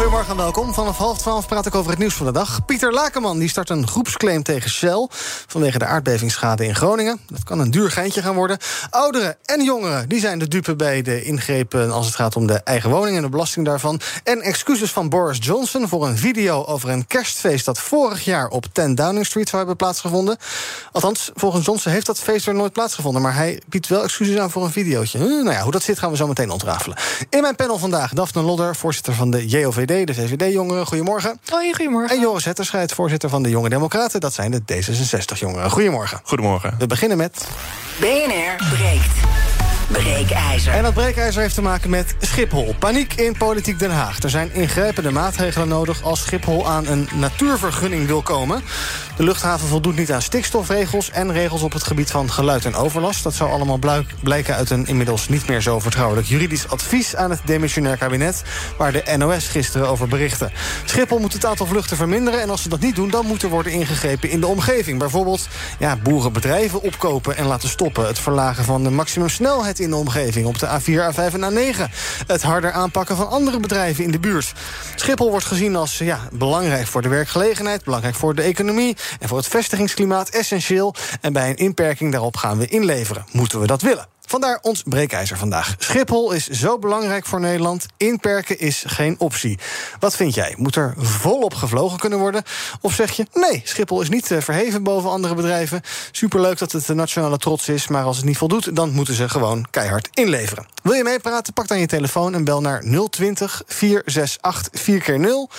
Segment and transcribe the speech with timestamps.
[0.00, 0.74] Goedemorgen en welkom.
[0.74, 2.64] Vanaf half twaalf praat ik over het nieuws van de dag.
[2.64, 5.06] Pieter Lakenman die start een groepsclaim tegen Shell...
[5.46, 7.20] vanwege de aardbevingsschade in Groningen.
[7.28, 8.58] Dat kan een duur geintje gaan worden.
[8.90, 11.90] Ouderen en jongeren die zijn de dupe bij de ingrepen...
[11.90, 14.00] als het gaat om de eigen woning en de belasting daarvan.
[14.24, 17.64] En excuses van Boris Johnson voor een video over een kerstfeest...
[17.64, 20.36] dat vorig jaar op 10 Downing Street zou hebben plaatsgevonden.
[20.92, 23.22] Althans, volgens Johnson heeft dat feest er nooit plaatsgevonden...
[23.22, 25.18] maar hij biedt wel excuses aan voor een videootje.
[25.18, 26.96] Hm, nou ja, hoe dat zit gaan we zo meteen ontrafelen.
[27.30, 30.86] In mijn panel vandaag Daphne Lodder, voorzitter van de JOVD de VVD-jongeren.
[30.86, 31.40] Goedemorgen.
[31.48, 32.16] Hoi, goedemorgen.
[32.16, 34.20] En Joris Hetterscheid, voorzitter van de Jonge Democraten.
[34.20, 35.70] Dat zijn de D66-jongeren.
[35.70, 36.20] Goedemorgen.
[36.22, 36.74] Goedemorgen.
[36.78, 37.48] We beginnen met...
[38.00, 39.49] BNR breekt.
[39.92, 40.72] Breekijzer.
[40.72, 42.74] En dat breekijzer heeft te maken met Schiphol.
[42.78, 44.22] Paniek in politiek Den Haag.
[44.22, 48.62] Er zijn ingrijpende maatregelen nodig als Schiphol aan een natuurvergunning wil komen.
[49.16, 53.22] De luchthaven voldoet niet aan stikstofregels en regels op het gebied van geluid en overlast.
[53.22, 53.78] Dat zou allemaal
[54.22, 58.42] blijken uit een inmiddels niet meer zo vertrouwelijk juridisch advies aan het demissionair kabinet,
[58.78, 60.50] waar de NOS gisteren over berichtte.
[60.84, 63.48] Schiphol moet het aantal vluchten verminderen en als ze dat niet doen, dan moet er
[63.48, 64.98] worden ingegrepen in de omgeving.
[64.98, 68.06] Bijvoorbeeld ja, boerenbedrijven opkopen en laten stoppen.
[68.06, 71.92] Het verlagen van de maximumsnelheid in de omgeving op de A4, A5 en A9.
[72.26, 74.52] Het harder aanpakken van andere bedrijven in de buurt.
[74.94, 79.38] Schiphol wordt gezien als ja, belangrijk voor de werkgelegenheid, belangrijk voor de economie en voor
[79.38, 80.94] het vestigingsklimaat essentieel.
[81.20, 83.24] En bij een inperking daarop gaan we inleveren.
[83.32, 84.06] Moeten we dat willen?
[84.30, 85.74] Vandaar ons breekijzer vandaag.
[85.78, 87.86] Schiphol is zo belangrijk voor Nederland.
[87.96, 89.58] Inperken is geen optie.
[89.98, 90.54] Wat vind jij?
[90.56, 92.42] Moet er volop gevlogen kunnen worden?
[92.80, 95.80] Of zeg je, nee, Schiphol is niet eh, verheven boven andere bedrijven.
[96.10, 98.76] Superleuk dat het de nationale trots is, maar als het niet voldoet...
[98.76, 100.66] dan moeten ze gewoon keihard inleveren.
[100.82, 101.52] Wil je meepraten?
[101.52, 105.54] Pak dan je telefoon en bel naar 020 468 4x0.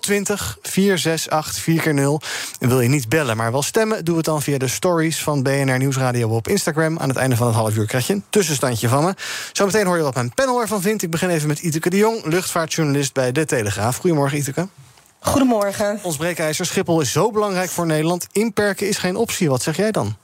[0.00, 2.28] 020 468 4x0.
[2.58, 4.04] En wil je niet bellen, maar wel stemmen...
[4.04, 6.98] doe het dan via de stories van BNR Nieuwsradio op Instagram.
[6.98, 9.14] Aan het einde van het half uur krijg je een tussenstandje van me.
[9.52, 11.02] Zometeen hoor je wat mijn panel ervan vindt.
[11.02, 13.96] Ik begin even met Iteke de Jong, luchtvaartjournalist bij De Telegraaf.
[13.96, 14.68] Goedemorgen, Iteke.
[15.18, 16.00] Goedemorgen.
[16.02, 18.26] Ons breekijzer Schiphol is zo belangrijk voor Nederland.
[18.32, 19.48] Inperken is geen optie.
[19.48, 20.16] Wat zeg jij dan?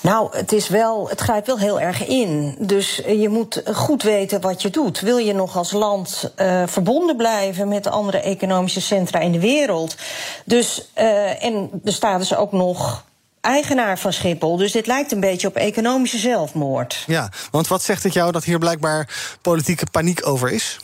[0.00, 2.56] Nou, het, is wel, het grijpt wel heel erg in.
[2.58, 5.00] Dus je moet goed weten wat je doet.
[5.00, 9.40] Wil je nog als land uh, verbonden blijven met de andere economische centra in de
[9.40, 9.96] wereld?
[10.44, 13.04] Dus, uh, en er staat dus ook nog
[13.42, 14.56] eigenaar van Schiphol.
[14.56, 17.04] Dus dit lijkt een beetje op economische zelfmoord.
[17.06, 19.08] Ja, want wat zegt het jou dat hier blijkbaar
[19.40, 20.78] politieke paniek over is?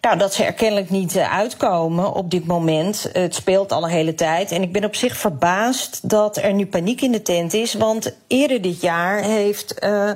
[0.00, 3.08] Nou, dat ze er kennelijk niet uitkomen op dit moment.
[3.12, 4.52] Het speelt al een hele tijd.
[4.52, 7.74] En ik ben op zich verbaasd dat er nu paniek in de tent is.
[7.74, 9.74] Want eerder dit jaar heeft.
[9.84, 10.10] Uh,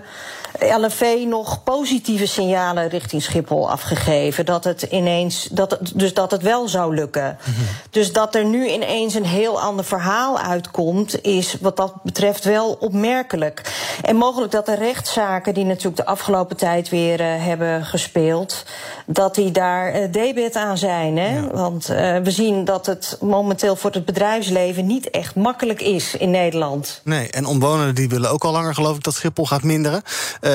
[0.61, 4.47] LNV nog positieve signalen richting Schiphol afgegeven.
[4.47, 7.39] Dat het ineens, dat het, dus dat het wel zou lukken.
[7.45, 7.65] Mm -hmm.
[7.91, 12.77] Dus dat er nu ineens een heel ander verhaal uitkomt, is wat dat betreft wel
[12.81, 13.73] opmerkelijk.
[14.03, 18.65] En mogelijk dat de rechtszaken die natuurlijk de afgelopen tijd weer uh, hebben gespeeld,
[19.07, 21.17] dat die daar uh, debet aan zijn.
[21.17, 21.37] Hè?
[21.37, 21.51] Ja.
[21.53, 26.31] Want uh, we zien dat het momenteel voor het bedrijfsleven niet echt makkelijk is in
[26.31, 27.01] Nederland.
[27.05, 30.03] Nee, en omwonenden die willen ook al langer geloof ik dat Schiphol gaat minderen.
[30.41, 30.51] Uh,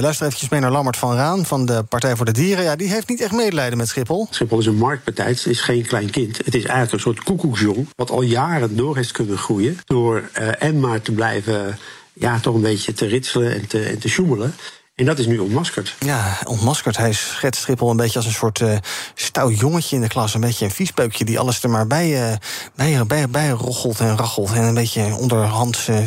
[0.00, 2.64] luister eventjes mee naar Lammert van Raan van de Partij voor de Dieren.
[2.64, 4.26] Ja, die heeft niet echt medelijden met Schiphol.
[4.30, 6.36] Schiphol is een marktpartij, het is geen klein kind.
[6.36, 7.88] Het is eigenlijk een soort koekoeksjong...
[7.96, 9.78] wat al jaren door heeft kunnen groeien...
[9.84, 11.78] door uh, en maar te blijven,
[12.12, 14.54] ja, toch een beetje te ritselen en te, en te sjoemelen...
[15.00, 15.96] En dat is nu ontmaskerd.
[15.98, 16.96] Ja, ontmaskerd.
[16.96, 18.76] Hij schetst Schiphol een beetje als een soort uh,
[19.14, 20.34] stout jongetje in de klas.
[20.34, 22.36] Een beetje een viespeukje die alles er maar bij, uh,
[22.74, 24.52] bij, bij, bij rochelt en rachelt.
[24.52, 25.98] En een beetje onderhands uh,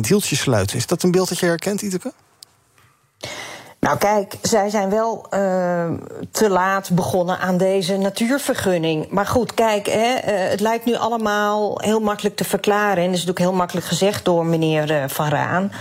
[0.00, 0.74] deeltjes sluit.
[0.74, 2.12] Is dat een beeld dat je herkent, Iteke?
[3.80, 5.86] Nou kijk, zij zijn wel uh,
[6.30, 9.10] te laat begonnen aan deze natuurvergunning.
[9.10, 12.96] Maar goed, kijk, hè, uh, het lijkt nu allemaal heel makkelijk te verklaren.
[12.96, 15.72] En dat is natuurlijk heel makkelijk gezegd door meneer uh, Van Raan.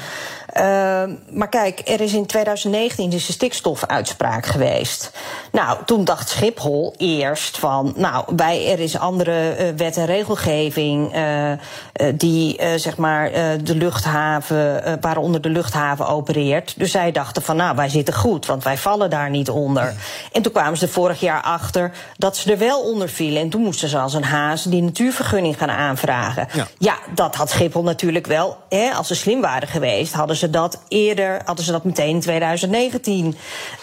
[0.59, 5.11] Uh, maar kijk, er is in 2019 dus een stikstofuitspraak geweest.
[5.51, 11.15] Nou, toen dacht Schiphol eerst van, nou, wij, er is andere uh, wet en regelgeving
[11.15, 11.51] uh,
[12.15, 13.31] die, zeg maar,
[13.63, 16.73] de luchthaven, waaronder de luchthaven opereert.
[16.77, 19.93] Dus zij dachten van, nou, wij zitten goed, want wij vallen daar niet onder.
[20.31, 23.41] En toen kwamen ze er vorig jaar achter dat ze er wel onder vielen.
[23.41, 26.47] En toen moesten ze als een haas die natuurvergunning gaan aanvragen.
[26.53, 30.46] Ja, ja dat had Schiphol natuurlijk wel, hè, als ze slim waren geweest, hadden ze
[30.47, 33.35] ze dat eerder, hadden ze dat meteen in 2019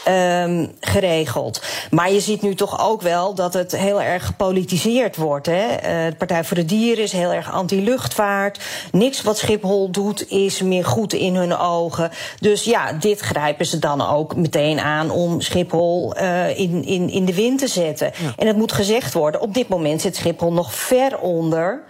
[0.08, 1.62] um, geregeld.
[1.90, 5.46] Maar je ziet nu toch ook wel dat het heel erg gepolitiseerd wordt.
[5.46, 5.74] Hè?
[5.74, 8.58] Uh, de Partij voor de Dieren is heel erg anti-luchtvaart.
[8.92, 12.10] Niks wat Schiphol doet is meer goed in hun ogen.
[12.40, 17.24] Dus ja, dit grijpen ze dan ook meteen aan om Schiphol uh, in, in, in
[17.24, 18.12] de wind te zetten.
[18.16, 18.32] Ja.
[18.36, 21.82] En het moet gezegd worden, op dit moment zit Schiphol nog ver onder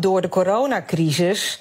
[0.00, 1.58] door de coronacrisis.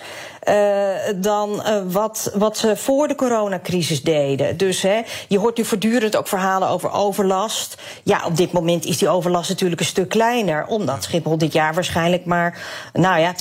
[0.50, 4.58] Uh, dan uh, wat, wat ze voor de coronacrisis deden.
[4.58, 7.78] Dus hè, je hoort nu voortdurend ook verhalen over overlast.
[8.04, 10.66] Ja, op dit moment is die overlast natuurlijk een stuk kleiner.
[10.66, 12.62] Omdat Schiphol dit jaar waarschijnlijk maar
[12.94, 13.36] nou ja,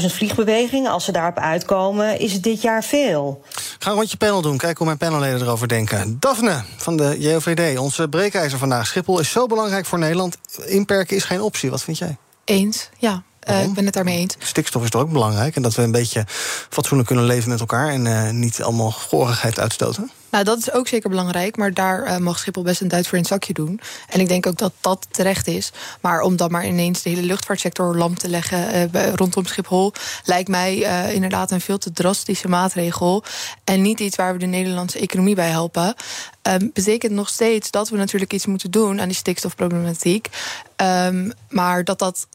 [0.00, 0.90] 280.000 vliegbewegingen.
[0.90, 3.42] Als ze daarop uitkomen, is het dit jaar veel.
[3.78, 4.56] Ga een rondje panel doen.
[4.56, 6.16] Kijk hoe mijn panelleden erover denken.
[6.20, 8.86] Daphne van de JOVD, onze breekijzer vandaag.
[8.86, 10.36] Schiphol is zo belangrijk voor Nederland.
[10.66, 11.70] Inperken is geen optie.
[11.70, 12.16] Wat vind jij?
[12.44, 13.22] Eens, ja.
[13.50, 14.36] Uh, ik ben het daarmee eens.
[14.38, 15.56] Stikstof is toch ook belangrijk.
[15.56, 16.24] En dat we een beetje
[16.68, 17.88] fatsoenlijk kunnen leven met elkaar.
[17.88, 20.10] En uh, niet allemaal gorigheid uitstoten.
[20.30, 21.56] Nou, dat is ook zeker belangrijk.
[21.56, 23.80] Maar daar uh, mag Schiphol best een duit voor in het zakje doen.
[24.08, 25.72] En ik denk ook dat dat terecht is.
[26.00, 29.92] Maar om dan maar ineens de hele luchtvaartsector lam te leggen rondom Schiphol.
[30.24, 30.76] lijkt mij
[31.12, 33.24] inderdaad een veel te drastische maatregel.
[33.64, 35.94] En niet iets waar we de Nederlandse economie bij helpen.
[36.42, 40.28] Um, betekent nog steeds dat we natuurlijk iets moeten doen aan die stikstofproblematiek.
[40.76, 42.26] Um, maar dat dat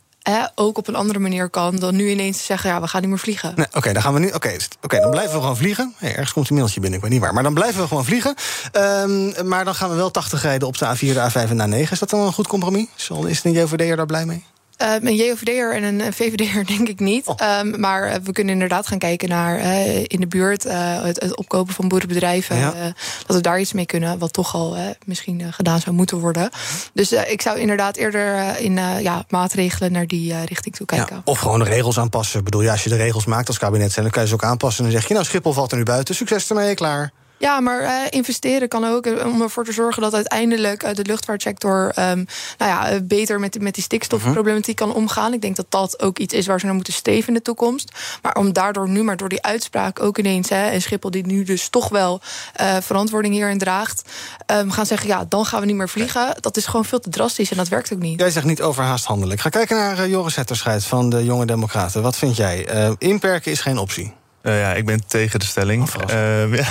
[0.56, 3.20] ook op een andere manier kan dan nu ineens zeggen: ja, we gaan niet meer
[3.20, 3.54] vliegen.
[3.56, 4.28] Nee, Oké, dan gaan we nu.
[4.28, 5.94] Oké, okay, dan blijven we gewoon vliegen.
[5.98, 7.34] Hey, ergens komt een mailtje binnen, ik weet niet waar.
[7.34, 8.36] Maar dan blijven we gewoon vliegen.
[8.74, 11.86] Um, maar dan gaan we wel 80 rijden op de A4, de A5 en de
[11.86, 11.92] A9.
[11.92, 12.88] Is dat dan een goed compromis?
[13.26, 14.44] Is de JVD'er daar blij mee?
[14.82, 17.28] Uh, een JOVD'er en een VVD'er denk ik niet.
[17.28, 17.60] Oh.
[17.60, 21.38] Um, maar uh, we kunnen inderdaad gaan kijken naar uh, in de buurt het, het,
[21.38, 22.58] opkopen van boerenbedrijven.
[22.58, 22.74] Ja.
[23.26, 26.50] dat we daar iets mee kunnen, wat toch al misschien gedaan zou moeten worden.
[26.94, 31.16] Dus ik zou inderdaad eerder in ja, maatregelen naar die richting toe kijken.
[31.16, 32.40] Ja, of gewoon de regels aanpassen.
[32.40, 34.44] Ik bedoel, ja, als je de regels maakt als kabinet, dan kan je ze ook
[34.44, 34.86] aanpassen.
[34.86, 36.16] En dan zeg je, nou, Schiphol valt er nu buiten.
[36.16, 37.12] Succes ermee, klaar.
[37.44, 41.06] Ja, maar uh, investeren kan ook eh, om ervoor te zorgen dat uiteindelijk uh, de
[41.06, 42.26] luchtvaartsector um,
[42.58, 45.34] nou ja, beter met, met die stikstofproblematiek kan omgaan.
[45.34, 47.92] Ik denk dat dat ook iets is waar ze naar moeten steven in de toekomst.
[48.22, 51.44] Maar om daardoor nu, maar door die uitspraak ook ineens, hè, en Schiphol die nu
[51.44, 52.22] dus toch wel
[52.80, 54.10] verantwoording hierin draagt,
[54.52, 56.36] um, gaan zeggen: ja, dan gaan we niet meer vliegen.
[56.40, 58.20] Dat is gewoon veel te drastisch en dat werkt ook niet.
[58.20, 59.36] Jij zegt niet overhaast handelen.
[59.36, 62.02] Ik ga kijken naar Joris Hetterscheid van de Jonge Democraten.
[62.02, 62.68] Wat vind jij?
[62.98, 64.14] inperken is geen optie.
[64.44, 65.90] Uh, ja, ik ben tegen de stelling.
[66.10, 66.68] Uh, ja,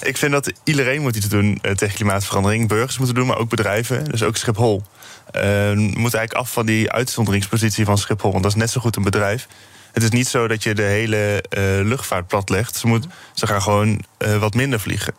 [0.00, 2.68] ik vind dat iedereen moet iets doen uh, tegen klimaatverandering.
[2.68, 4.04] Burgers moeten doen, maar ook bedrijven.
[4.04, 4.82] Dus ook Schiphol.
[5.32, 8.30] we moeten eigenlijk af van die uitzonderingspositie van Schiphol.
[8.30, 9.48] Want dat is net zo goed een bedrijf.
[9.92, 11.44] Het is niet zo dat je de hele
[11.84, 12.76] luchtvaart platlegt.
[12.76, 14.04] Ze, moet, ze gaan gewoon
[14.38, 15.14] wat minder vliegen.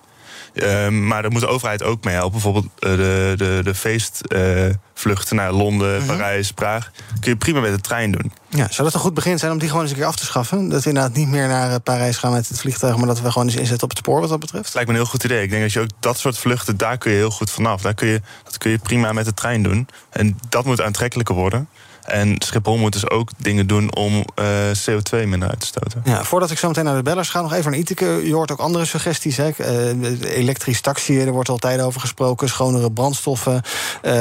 [0.55, 2.31] Ehm, maar daar moet de overheid ook mee helpen.
[2.31, 6.05] Bijvoorbeeld uh, de, de, de feestvluchten naar Londen, mhm.
[6.05, 6.91] Parijs, Praag.
[7.19, 8.31] Kun je prima met de trein doen.
[8.49, 10.25] Ja, zou dat een goed begin zijn om die gewoon eens een keer af te
[10.25, 10.69] schaffen?
[10.69, 12.97] Dat we inderdaad niet meer naar eh, Parijs gaan met het vliegtuig...
[12.97, 14.73] maar dat we gewoon eens inzetten op het spoor wat dat betreft?
[14.73, 15.43] Lijkt me een heel goed idee.
[15.43, 17.81] Ik denk dat je ook dat soort vluchten, daar kun je heel goed vanaf.
[17.81, 19.87] Daar kun je, dat kun je prima met de trein doen.
[20.09, 21.67] En dat moet aantrekkelijker worden.
[22.05, 24.45] En Schiphol moet dus ook dingen doen om uh,
[24.89, 26.01] CO2 minder uit te stoten.
[26.05, 28.05] Ja, voordat ik zo meteen naar de bellers ga, nog even naar Iteke.
[28.05, 29.37] Je hoort ook andere suggesties.
[29.37, 29.49] Hè?
[29.57, 32.49] Uh, elektrisch taxi, er wordt altijd over gesproken.
[32.49, 33.61] Schonere brandstoffen.
[34.03, 34.11] Uh,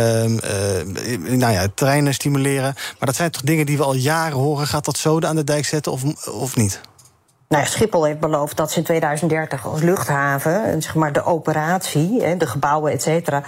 [1.28, 2.74] nou ja, treinen stimuleren.
[2.74, 4.66] Maar dat zijn toch dingen die we al jaren horen.
[4.66, 6.80] Gaat dat zoden aan de dijk zetten of, of niet?
[7.48, 12.36] Nou ja, Schiphol heeft beloofd dat ze in 2030 als luchthaven, zeg maar de operatie,
[12.36, 13.42] de gebouwen, et cetera,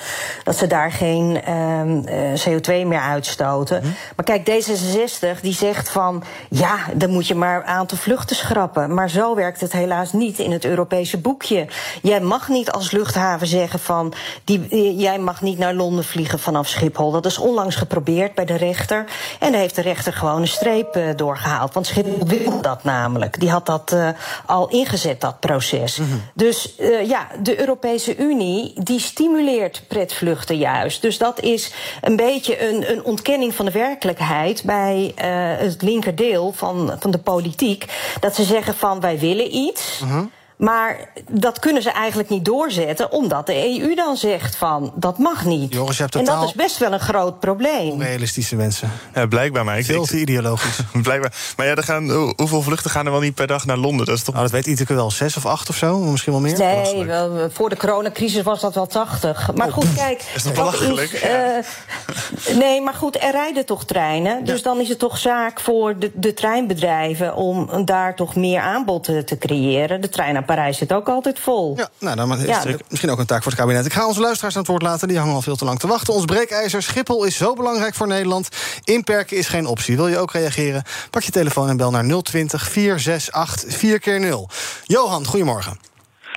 [0.45, 2.05] dat ze daar geen um,
[2.39, 3.81] CO2 meer uitstoten.
[3.83, 3.91] Mhm.
[4.17, 8.95] Maar kijk, D66 die zegt van ja, dan moet je maar een aantal vluchten schrappen.
[8.95, 11.67] Maar zo werkt het helaas niet in het Europese boekje.
[12.03, 14.13] Jij mag niet als luchthaven zeggen van
[14.45, 17.11] die, jij mag niet naar Londen vliegen vanaf Schiphol.
[17.11, 19.05] Dat is onlangs geprobeerd bij de rechter.
[19.41, 21.75] En daar heeft de rechter gewoon een streep doorgehaald.
[21.75, 23.41] Want Schiphol wil dat namelijk.
[23.41, 24.09] Die had dat uh,
[24.47, 25.99] al ingezet, dat proces.
[25.99, 26.23] Mm -hmm.
[26.35, 31.03] Dus uh, ja, de Europese Unie die stimuleert pretvluchten juist.
[31.03, 35.25] Dus dat is een beetje een, een ontkenning van de werkelijkheid bij uh,
[35.65, 37.85] het linkerdeel van, van de politiek.
[38.21, 40.01] Dat ze zeggen van wij willen iets.
[40.03, 40.31] Mm -hmm.
[40.57, 45.45] Maar dat kunnen ze eigenlijk niet doorzetten, omdat de EU dan zegt van dat mag
[45.45, 45.73] niet.
[45.73, 47.91] Joris, je hebt en dat is best wel een groot probleem.
[47.91, 48.91] Onrealistische mensen.
[49.15, 49.65] Ja, blijkbaar.
[49.65, 50.79] Maar ik Veel te ideologisch.
[51.03, 51.33] blijkbaar.
[51.57, 54.07] Maar ja, er gaan, hoeveel vluchten gaan er wel niet per dag naar Londen?
[54.07, 54.35] Dat, is toch...
[54.35, 56.59] Nou, dat weet Iteke wel, zes of acht of zo, misschien wel meer.
[56.59, 59.51] Nee, wel, voor de coronacrisis was dat wel tachtig.
[59.55, 59.73] Maar oh.
[59.73, 60.23] goed, kijk.
[60.35, 61.11] Is dat belachelijk?
[61.13, 64.45] Is, uh, Nee, maar goed, er rijden toch treinen.
[64.45, 69.05] Dus dan is het toch zaak voor de, de treinbedrijven om daar toch meer aanbod
[69.05, 70.01] te, te creëren.
[70.01, 71.77] De trein naar Parijs zit ook altijd vol.
[71.77, 73.87] Ja, nou, dan is Ja, misschien ook een taak voor het kabinet.
[73.87, 75.87] Ik ga onze luisteraars aan het woord laten, die hangen al veel te lang te
[75.87, 76.15] wachten.
[76.15, 78.49] Ons breekijzer Schiphol is zo belangrijk voor Nederland.
[78.85, 79.97] Inperken is geen optie.
[79.97, 80.83] Wil je ook reageren?
[81.11, 84.49] Pak je telefoon en bel naar 020 468 4 keer 0
[84.85, 85.79] Johan, goedemorgen.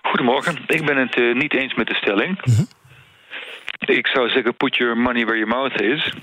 [0.02, 0.58] Goedemorgen.
[0.68, 2.40] Ik ben het eh, niet eens met de stelling.
[3.80, 6.14] Ik zou zeggen, put your money where your mouth is.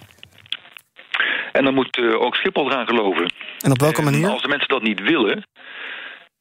[1.52, 3.32] En dan moet eh, ook Schiphol eraan geloven.
[3.60, 4.28] En op welke En manier?
[4.28, 5.46] Als de mensen dat niet willen,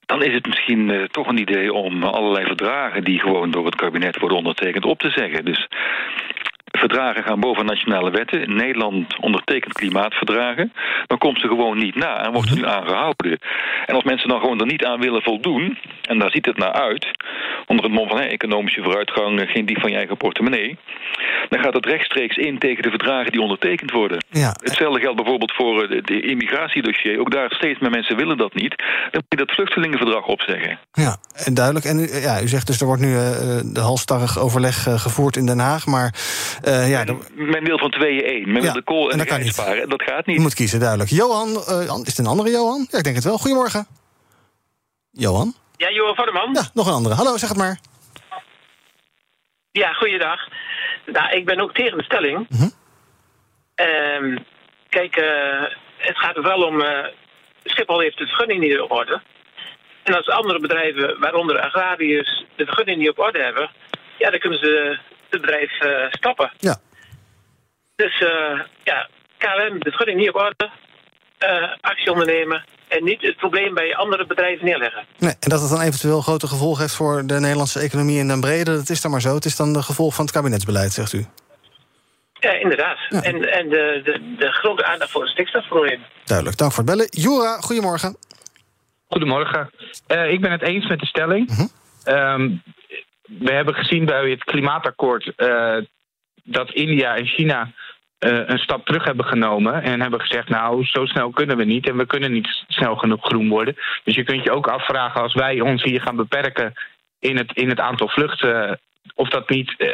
[0.05, 3.75] dan is het misschien eh, toch een idee om allerlei verdragen die gewoon door het
[3.75, 5.45] kabinet worden ondertekend op te zeggen.
[5.45, 5.67] Dus
[6.77, 8.55] verdragen gaan boven nationale wetten.
[8.55, 10.73] Nederland ondertekent klimaatverdragen.
[11.07, 13.39] Dan komt ze gewoon niet na en wordt er nu aangehouden.
[13.85, 16.71] En als mensen dan gewoon er niet aan willen voldoen, en daar ziet het naar
[16.71, 17.07] uit,
[17.65, 20.77] onder het mom van economische vooruitgang, eh, geen dief van je eigen portemonnee,
[21.49, 24.25] dan gaat het rechtstreeks in tegen de verdragen die ondertekend worden.
[24.29, 24.55] Ja.
[24.63, 27.19] Hetzelfde geldt bijvoorbeeld voor eh, de, de immigratiedossier.
[27.19, 28.75] Ook daar steeds meer mensen willen dat niet.
[29.11, 30.79] Dan moet je dat vluchtelingenverdrag opzeggen.
[30.93, 31.85] Ja, en duidelijk.
[31.85, 35.35] En u, ja, u zegt dus er wordt nu eh, de halstarrig overleg eh, gevoerd
[35.35, 35.85] in Den Haag.
[35.85, 36.13] Maar
[36.65, 37.03] eh, ja,
[37.33, 38.45] Men wil van tweeën één.
[38.51, 39.89] Men Ja, wil de kool en en, dat de kan sparen.
[39.89, 40.35] Dat gaat niet.
[40.35, 41.09] je moet kiezen, duidelijk.
[41.09, 42.87] Johan, eh, is het een andere Johan?
[42.89, 43.37] Ja, ik denk het wel.
[43.37, 43.87] Goedemorgen.
[45.11, 45.53] Johan?
[45.77, 46.53] Ja, Johan van der Man.
[46.53, 47.15] Ja, nog een andere.
[47.15, 47.79] Hallo, zeg het maar.
[49.71, 50.39] Ja, goeiedag.
[51.05, 52.45] Nou, ik ben ook tegen de stelling.
[52.49, 52.69] Mhm.
[53.75, 54.37] Ehm,
[54.89, 55.63] kijk, eh,
[55.97, 56.81] het gaat er wel om...
[56.81, 57.05] eh,
[57.63, 59.21] Schiphol heeft de vergunning niet op orde.
[60.03, 63.69] En als andere bedrijven, waaronder agrariërs, de vergunning niet op orde hebben...
[64.17, 64.99] ja, dan kunnen ze
[65.39, 66.51] bedrijf eh, stappen.
[66.57, 66.77] Ja.
[67.95, 70.69] Dus eh, ja, KLM, de vergunning niet op orde,
[71.37, 72.65] eh, actie ondernemen...
[72.87, 75.05] en niet het probleem bij andere bedrijven neerleggen.
[75.17, 78.41] Nee, en dat het dan eventueel grote gevolgen heeft voor de Nederlandse economie in den
[78.41, 79.35] brede, dat is dan maar zo.
[79.35, 81.25] Het is dan de gevolg van het kabinetsbeleid, zegt u.
[82.33, 82.97] Ja, inderdaad.
[83.09, 86.01] En, en de, de, de grote aandacht voor het stikstofprobleem.
[86.23, 87.07] Duidelijk, dank voor het bellen.
[87.09, 88.17] Jura, goedemorgen.
[89.09, 89.69] Goedemorgen.
[90.07, 91.69] Eh, ik ben het eens met de stelling.
[92.03, 92.51] Ehm,
[93.25, 95.77] we hebben gezien bij het klimaatakkoord eh,
[96.43, 97.71] dat India en China
[98.17, 99.83] eh, een stap terug hebben genomen.
[99.83, 101.87] En hebben gezegd, nou, zo snel kunnen we niet.
[101.87, 103.75] En we kunnen niet snel genoeg groen worden.
[104.03, 106.73] Dus je kunt je ook afvragen als wij ons hier gaan beperken
[107.19, 108.79] in het, in het aantal vluchten.
[109.15, 109.89] Of dat niet eh,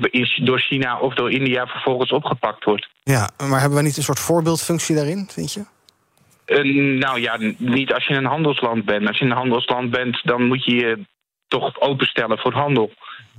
[0.00, 2.88] is door China of door India vervolgens opgepakt wordt.
[3.02, 5.64] Ja, maar hebben we niet een soort voorbeeldfunctie daarin, vind je?
[6.44, 9.08] Eh, nou ja, niet als je een handelsland bent.
[9.08, 10.98] Als je een handelsland bent, dan moet je je
[11.60, 12.90] toch openstellen voor handel.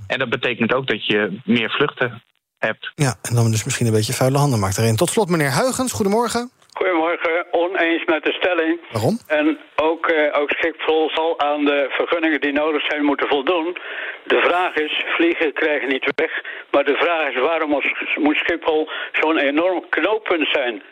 [0.06, 2.22] En dat betekent ook dat je meer vluchten
[2.58, 2.90] hebt.
[2.94, 4.96] Ja, en dan dus misschien een beetje vuile handen maakt erin.
[4.96, 6.50] Tot slot, meneer Huigens, goedemorgen.
[6.80, 8.80] Goedemorgen, oneens met de stelling.
[8.92, 9.18] Waarom?
[9.26, 13.76] En ook, eh, ook Schiphol zal aan de vergunningen die nodig zijn moeten voldoen.
[14.24, 16.32] De vraag is, vliegen krijgen niet weg.
[16.70, 20.82] Maar de vraag is, waarom moet- Schiphol zo'n enorm knooppunt zijn?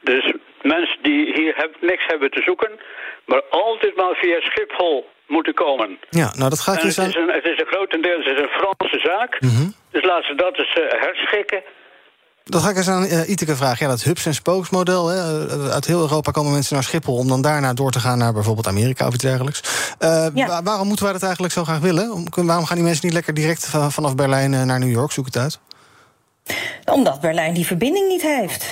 [0.00, 2.72] Dus mensen die hier heb- niks hebben te zoeken,
[3.24, 5.98] maar altijd maar via Schiphol moeten komen.
[6.10, 7.08] Ja, nou dat ga ik En je het aan...
[7.08, 9.40] is, een, het is een grotendeels het is een Franse zaak.
[9.40, 9.68] Mhm.
[9.90, 11.62] Dus laten ze dat eens eh, herschikken.
[12.44, 13.84] Dat ga ik eens aan eh, Iteke vragen.
[13.86, 15.08] Ja, dat hubs en spokes model.
[15.08, 15.46] Hè.
[15.48, 17.16] eh, Uit heel Europa komen mensen naar Schiphol...
[17.16, 19.60] om dan daarna door te gaan naar bijvoorbeeld Amerika of iets dergelijks.
[19.98, 20.46] Eh, Ja.
[20.46, 22.12] wa- waarom moeten wij dat eigenlijk zo graag willen?
[22.12, 25.10] Om- Waarom gaan die mensen niet lekker direct va- vanaf Berlijn naar New York?
[25.12, 25.58] Zoek het uit.
[26.84, 28.66] Omdat Berlijn die verbinding niet heeft.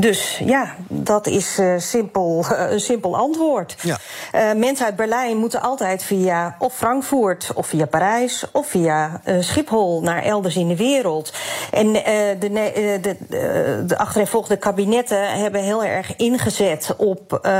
[0.00, 3.76] Dus ja, dat is eh, simpel, een simpel antwoord.
[3.82, 3.96] Ja.
[4.32, 9.36] Eh, mensen uit Berlijn moeten altijd via of Frankfurt of via Parijs of via eh,
[9.40, 11.32] Schiphol naar elders in de wereld.
[11.70, 12.04] En eh,
[12.40, 17.50] de, eh, de, de, de achtereenvolgende kabinetten hebben heel erg ingezet op eh,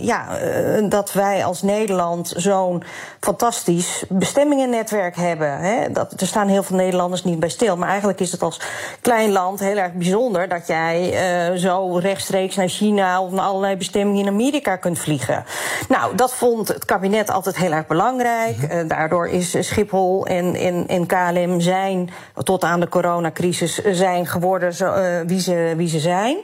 [0.00, 2.82] ja, eh, dat wij als Nederland zo'n
[3.20, 5.58] fantastisch bestemmingennetwerk hebben.
[5.58, 5.92] Hè.
[5.92, 7.76] Dat, er staan heel veel Nederlanders niet bij stil.
[7.76, 8.60] Maar eigenlijk is het als
[9.00, 13.76] klein land heel erg bijzonder dat jij eh, zo rechtstreeks naar China of naar allerlei
[13.76, 15.44] bestemmingen in Amerika kunt vliegen.
[15.88, 18.62] Nou, dat vond het kabinet altijd heel erg belangrijk.
[18.62, 22.10] Eh, daardoor is Schiphol en, en, en KLM zijn
[22.42, 26.36] tot aan de coronacrisis zijn geworden zo, eh, wie, ze, wie ze zijn.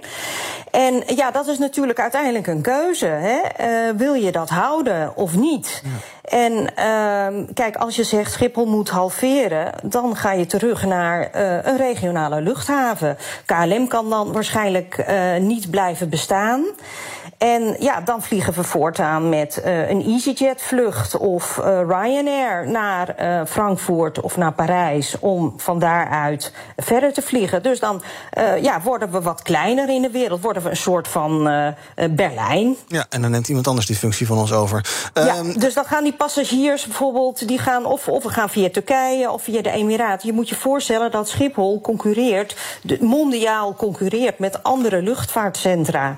[0.71, 3.07] En ja, dat is natuurlijk uiteindelijk een keuze.
[3.07, 3.39] Hè?
[3.39, 5.83] Eh, wil je dat houden of niet?
[6.25, 11.65] En ehm, kijk, als je zegt Schiphol moet halveren, dan ga je terug naar eh,
[11.65, 13.17] een regionale luchthaven.
[13.47, 16.65] KLM kan dan waarschijnlijk eh, niet blijven bestaan.
[17.41, 23.41] En ja, dan vliegen we voortaan met uh, een EasyJet-vlucht of uh, Ryanair naar uh,
[23.47, 27.63] Frankfurt of naar Parijs om van daaruit verder te vliegen.
[27.63, 28.03] Dus dan
[28.61, 31.43] ja, worden we wat kleiner in de wereld, worden we een soort van
[32.11, 32.77] Berlijn.
[32.87, 35.11] Ja, en dan neemt iemand anders die functie van ons over.
[35.15, 38.71] Ja, um, dus dan gaan die passagiers bijvoorbeeld, die gaan of, of we gaan via
[38.71, 40.29] Turkije of via de Emiraten.
[40.29, 42.57] Je moet je voorstellen dat Schiphol concurreert,
[43.01, 46.15] mondiaal concurreert met andere luchtvaartcentra.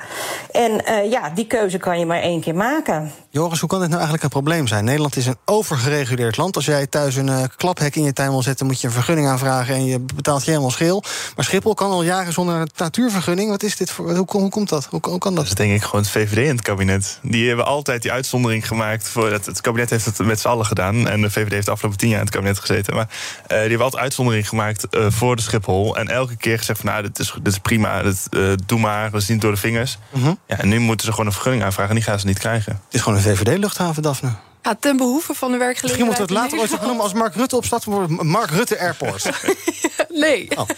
[0.51, 3.11] En ja, die keuze kan je maar één keer maken.
[3.35, 4.85] Joris, hoe kan dit nou eigenlijk een probleem zijn?
[4.85, 6.57] Nederland is een overgereguleerd land.
[6.57, 9.29] Als jij thuis een uh, klaphek in je tuin wil zetten, moet je een vergunning
[9.29, 11.03] aanvragen en je betaalt je helemaal scheel.
[11.37, 13.51] Maar Schiphol kan al jaren zonder een natuurvergunning.
[13.51, 14.85] Wat is dit voor, hoe, hoe komt dat?
[14.85, 15.45] Hoe, hoe, kan dat?
[15.45, 17.19] Dat is denk ik gewoon het VVD in het kabinet.
[17.23, 19.09] Die hebben altijd die uitzondering gemaakt.
[19.09, 21.09] Voor het, het kabinet heeft het met z'n allen gedaan.
[21.09, 22.95] En de VVD heeft de afgelopen tien jaar in het kabinet gezeten.
[22.95, 25.97] Maar uh, die hebben altijd uitzondering gemaakt uh, voor de Schiphol.
[25.97, 28.29] En elke keer gezegd van nou, dit is, dit is prima, dit,
[28.67, 29.99] doe maar, we zien het door de vingers.
[30.11, 30.25] Mhm.
[30.25, 30.33] -huh.
[30.47, 32.73] Ja, en nu moeten ze gewoon een vergunning aanvragen en die gaan ze niet krijgen.
[32.73, 34.52] Het is gewoon een VVD-luchthaven, Daphne.
[34.63, 35.83] Ja, ten behoeve van de werkgelegenheid.
[35.83, 37.87] Misschien moeten we het later ooit noemen als Mark Rutte opstaat.
[38.23, 39.31] Mark Rutte Airport.
[40.09, 40.49] nee.
[40.57, 40.69] Oh.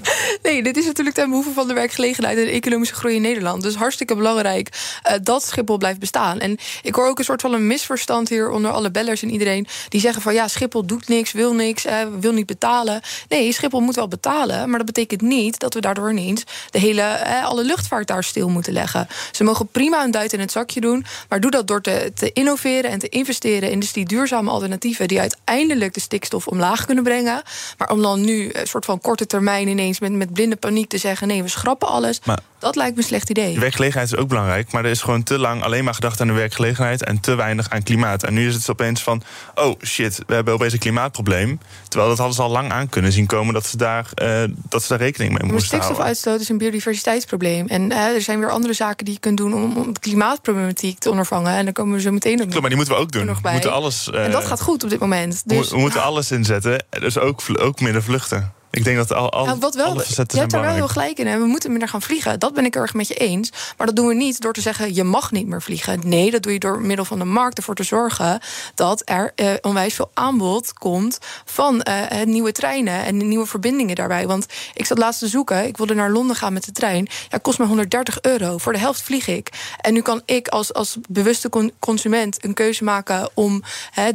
[0.42, 3.62] nee, dit is natuurlijk ten behoeve van de werkgelegenheid en de economische groei in Nederland.
[3.62, 4.68] Dus hartstikke belangrijk
[5.06, 6.38] uh, dat Schiphol blijft bestaan.
[6.38, 9.66] En ik hoor ook een soort van een misverstand hier onder alle bellers en iedereen
[9.88, 13.00] die zeggen van ja, Schiphol doet niks, wil niks, uh, wil niet betalen.
[13.28, 17.20] Nee, Schiphol moet wel betalen, maar dat betekent niet dat we daardoor ineens de hele,
[17.26, 19.08] uh, alle luchtvaart daar stil moeten leggen.
[19.32, 22.32] Ze mogen prima een duit in het zakje doen, maar doe dat door te, te
[22.32, 27.04] innoveren en te investeren in dus die duurzame alternatieven die uiteindelijk de stikstof omlaag kunnen
[27.04, 27.42] brengen.
[27.78, 30.98] Maar om dan nu een soort van korte termijn ineens met, met blinde paniek te
[30.98, 32.20] zeggen: nee, we schrappen alles.
[32.64, 33.54] Dat lijkt me een slecht idee.
[33.54, 36.26] De werkgelegenheid is ook belangrijk, maar er is gewoon te lang alleen maar gedacht aan
[36.26, 38.22] de werkgelegenheid en te weinig aan klimaat.
[38.22, 39.22] En nu is het opeens van:
[39.54, 41.60] oh shit, we hebben opeens een klimaatprobleem.
[41.88, 44.82] Terwijl dat hadden ze al lang aan kunnen zien komen dat ze daar, uh, dat
[44.82, 45.84] ze daar rekening mee moesten houden.
[45.84, 47.66] Stikstofuitstoot is een biodiversiteitsprobleem.
[47.66, 50.98] En uh, er zijn weer andere zaken die je kunt doen om, om de klimaatproblematiek
[50.98, 51.52] te ondervangen.
[51.52, 53.26] En dan komen we zo meteen ook Klopt, maar die moeten we ook doen.
[53.26, 53.40] Nog.
[53.40, 55.42] We moeten alles, uh, en dat gaat goed op dit moment.
[55.48, 58.52] Dus, we, we moeten alles inzetten, dus ook, ook minder vluchten.
[58.74, 60.88] Ik denk dat al, al nou, wat wel, alle facetten Je hebt daar wel heel
[60.88, 61.26] gelijk in.
[61.26, 62.38] En we moeten minder gaan vliegen.
[62.40, 63.52] Dat ben ik erg met je eens.
[63.76, 66.00] Maar dat doen we niet door te zeggen: je mag niet meer vliegen.
[66.04, 68.40] Nee, dat doe je door middel van de markt ervoor te zorgen
[68.74, 74.26] dat er eh, onwijs veel aanbod komt van eh, nieuwe treinen en nieuwe verbindingen daarbij.
[74.26, 75.66] Want ik zat laatst te zoeken.
[75.66, 77.08] Ik wilde naar Londen gaan met de trein.
[77.28, 78.58] Ja, kost me 130 euro.
[78.58, 79.48] Voor de helft vlieg ik.
[79.80, 83.62] En nu kan ik als, als bewuste con consument een keuze maken om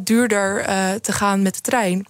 [0.04, 2.08] duurder uh, te gaan met de trein.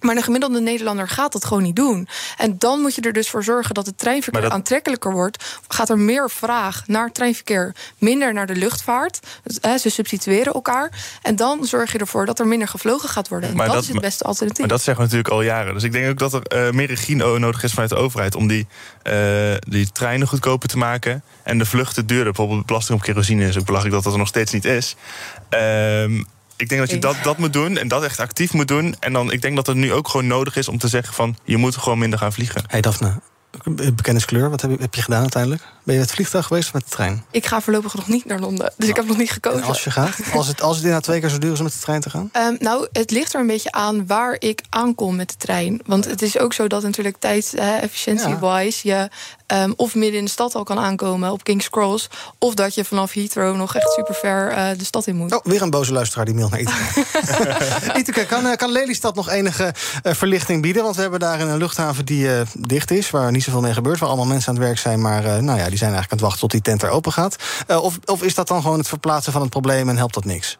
[0.00, 2.08] Maar een gemiddelde Nederlander gaat dat gewoon niet doen.
[2.36, 4.52] En dan moet je er dus voor zorgen dat het treinverkeer dat...
[4.52, 5.58] aantrekkelijker wordt.
[5.68, 9.20] Gaat er meer vraag naar treinverkeer, minder naar de luchtvaart.
[9.42, 10.90] Dus, ze substitueren elkaar.
[11.22, 13.48] En dan zorg je ervoor dat er minder gevlogen gaat worden.
[13.50, 14.58] En Maar dat, dat- is het beste alternatief.
[14.58, 15.74] Maar dat zeggen we natuurlijk al jaren.
[15.74, 18.46] Dus ik denk ook dat er eh, meer regie nodig is vanuit de overheid om
[18.46, 18.66] die,
[19.02, 21.22] eh, die treinen goedkoper te maken.
[21.42, 22.32] En de vluchten duurder.
[22.32, 24.96] Bijvoorbeeld belasting op kerosine is ook belachelijk dat dat er nog steeds niet is.
[25.48, 26.22] Ehm,
[26.60, 28.96] ik denk dat je dat, dat moet doen en dat echt actief moet doen.
[29.00, 31.36] En dan, ik denk dat het nu ook gewoon nodig is om te zeggen van...
[31.44, 32.64] je moet gewoon minder gaan vliegen.
[32.66, 33.20] hey Daphne,
[33.92, 35.62] bekenniskleur, wat heb je, heb je gedaan uiteindelijk?
[35.62, 37.24] Ben je met het vliegtuig geweest of met de trein?
[37.30, 38.72] Ik ga voorlopig nog niet naar Londen.
[38.76, 39.62] Dus ik heb nog niet gekozen.
[39.62, 40.18] En als je gaat?
[40.34, 42.10] Als het, als het inderdaad twee keer zo duur is om met de trein te
[42.10, 42.28] gaan?
[42.32, 45.80] Ehm, nou, het ligt er een beetje aan waar ik aankom met de trein.
[45.86, 48.88] Want het is ook zo dat natuurlijk tijdsefficiëntie-wise...
[48.88, 49.08] je
[49.50, 52.08] ehm, of midden in de stad al kan aankomen op King's Cross...
[52.38, 55.34] of dat je vanaf Heathrow nog echt super ver eh, de stad in moet.
[55.34, 56.58] Oh, weer een boze luisteraar die mailt naar.
[57.98, 60.82] Iteke, kan, eh, kan Lelystad nog enige eh, verlichting bieden?
[60.82, 63.10] Want we hebben daar een luchthaven die eh, dicht is...
[63.10, 65.00] waar niet zoveel mee gebeurt, waar allemaal mensen aan het werk zijn...
[65.00, 67.12] maar eh, nou ja, die zijn eigenlijk aan het wachten tot die tent er open
[67.12, 67.36] gaat.
[67.66, 70.24] Eh, of, of is dat dan gewoon het verplaatsen van het probleem en helpt dat
[70.24, 70.58] niks?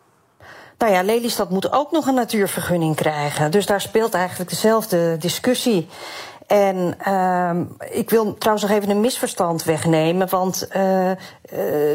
[0.79, 3.51] Nou ja, Lelystad moet ook nog een natuurvergunning krijgen.
[3.51, 5.89] Dus daar speelt eigenlijk dezelfde discussie.
[6.51, 10.29] En ehm, ik wil trouwens nog even een misverstand wegnemen.
[10.29, 11.17] Want eh, eh,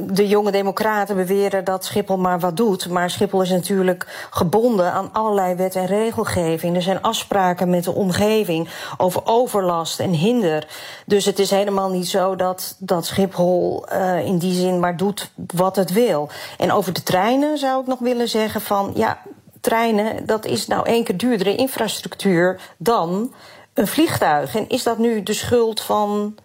[0.04, 2.90] de jonge democraten beweren dat Schiphol maar wat doet.
[2.90, 6.76] Maar Schiphol is natuurlijk gebonden aan allerlei wet en regelgeving.
[6.76, 10.68] Er zijn afspraken met de omgeving over overlast en hinder.
[11.06, 15.32] Dus het is helemaal niet zo dat, dat Schiphol eh, in die zin maar doet
[15.54, 16.30] wat het wil.
[16.58, 19.18] En over de treinen zou ik nog willen zeggen van ja,
[19.66, 23.34] treinen, dat is nou één keer duurdere infrastructuur dan
[23.76, 24.56] een vliegtuig.
[24.56, 26.36] En is dat nu de schuld van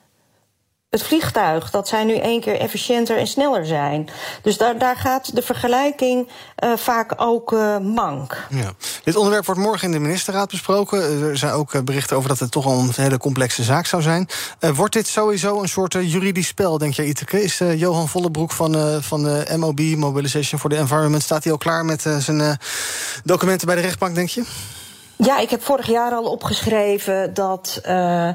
[0.88, 1.70] het vliegtuig?
[1.70, 4.08] Dat zij nu één keer efficiënter en sneller zijn.
[4.42, 8.46] Dus daar, daar gaat de vergelijking eh, vaak ook eh, mank.
[8.50, 8.72] Ja.
[9.04, 11.02] Dit onderwerp wordt morgen in de ministerraad besproken.
[11.02, 14.02] Eh, Er zijn ook berichten over dat het toch al een hele complexe zaak zou
[14.02, 14.28] zijn.
[14.58, 17.42] Eh, wordt dit sowieso een soort juridisch spel, denk jij, Iteke?
[17.42, 21.22] Is Johan Vollebroek van, van de MOB, Mobilization for the Environment...
[21.22, 22.58] staat hij al klaar met zijn
[23.24, 24.44] documenten bij de rechtbank, denk je?
[25.22, 28.28] Ja, ik heb vorig jaar al opgeschreven dat uh,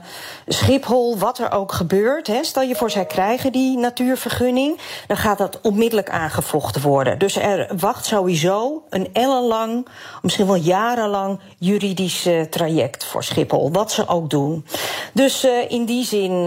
[0.47, 5.37] Schiphol, wat er ook gebeurt, hè, stel je voor zij krijgen die natuurvergunning, dan gaat
[5.37, 7.19] dat onmiddellijk aangevochten worden.
[7.19, 9.87] Dus er wacht sowieso een ellenlang,
[10.21, 14.65] misschien wel jarenlang juridisch uh, traject voor Schiphol, wat ze ook doen.
[15.13, 16.43] Dus uh, in die zin,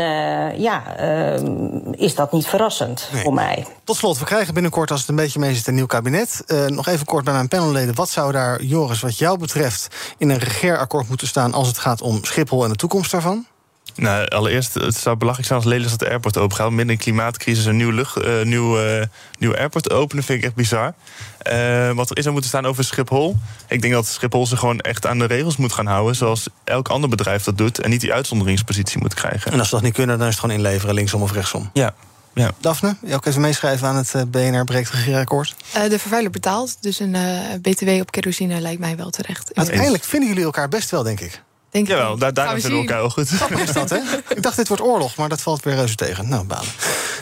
[0.57, 0.97] ja,
[1.91, 3.23] is dat niet verrassend Nee.
[3.23, 3.67] voor mij.
[3.85, 6.43] Tot slot, we krijgen binnenkort, als het een beetje mee zit, een nieuw kabinet.
[6.47, 7.95] Eh, nog even kort bij mijn panelleden.
[7.95, 9.89] Wat zou daar, Joris, wat jou betreft...
[10.19, 13.47] in een regeerakkoord moeten staan als het gaat om Schiphol en de toekomst daarvan?
[13.95, 16.69] Nou, allereerst, het zou belachelijk zijn als Lelystad Airport open gaat.
[16.69, 18.79] Midden in een klimaatcrisis een nieuw, lucht, eh, nieuw,
[19.39, 20.95] nieuw airport openen, vind ik echt bizar.
[21.39, 23.37] Eh, wat er is zou moeten staan over Schiphol.
[23.69, 26.17] Ik denk dat Schiphol zich gewoon echt aan de regels moet gaan houden.
[26.17, 27.81] Zoals elk ander bedrijf dat doet.
[27.81, 29.53] En niet die uitzonderingspositie moet krijgen.
[29.53, 31.71] En als ze dat niet kunnen, dan is het gewoon inleveren, linksom of rechtsom.
[31.73, 31.95] Ja.
[32.39, 32.51] Ja.
[32.61, 35.55] Daphne, je ook even meeschrijven aan het eh, BNR breekt regeerakkoord.
[35.73, 39.55] Eh, de vervuiler betaalt, dus een eh, BTW op kerosine lijkt mij wel terecht.
[39.55, 41.43] Uiteindelijk vinden jullie elkaar best wel, denk ik.
[41.71, 42.21] Denk ik Jawel, niet.
[42.21, 42.97] daar, daarom Gaan we vinden we zien.
[42.97, 43.67] elkaar wel goed.
[43.69, 43.99] Is dat, hè?
[44.37, 46.29] Ik dacht, dit wordt oorlog, maar dat valt weer reuze tegen.
[46.29, 46.69] Nou, balen.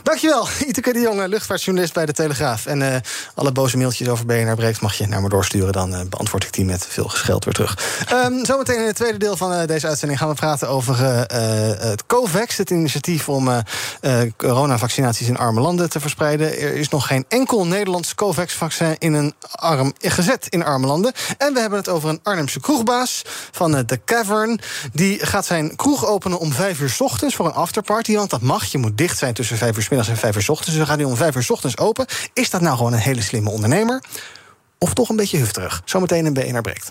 [0.02, 2.66] Dankjewel, Iteke de Jonge, luchtvaartjournalist bij de Telegraaf.
[2.66, 3.00] En eh,
[3.34, 5.72] alle boze mailtjes over BNR Breekt mag je naar me doorsturen.
[5.72, 7.78] Dan eh, beantwoord ik die met veel gescheld weer terug.
[8.08, 11.70] Ehm, zometeen in het tweede deel van eh, deze uitzending gaan we praten over eh,
[11.72, 12.56] eh, het COVAX.
[12.56, 13.58] Het initiatief om eh,
[14.00, 16.46] eh, coronavaccinaties in arme landen te verspreiden.
[16.58, 21.12] Er is nog geen enkel Nederlands COVAX-vaccin in een arm, gezet in arme landen.
[21.38, 24.00] En we hebben het over een Arnhemse kroegbaas van eh, The
[24.92, 28.14] Die gaat zijn kroeg openen om vijf uur 's ochtends voor een afterparty.
[28.14, 28.64] Want dat mag.
[28.64, 30.76] Je moet dicht zijn tussen vijf uur 's middags en vijf uur 's ochtends.
[30.76, 32.06] Dus gaat hij om vijf uur 's ochtends open.
[32.32, 34.02] Is dat nou gewoon een hele slimme ondernemer?
[34.78, 35.82] Of toch een beetje hufterig?
[35.84, 36.90] Zometeen een BNR breekt.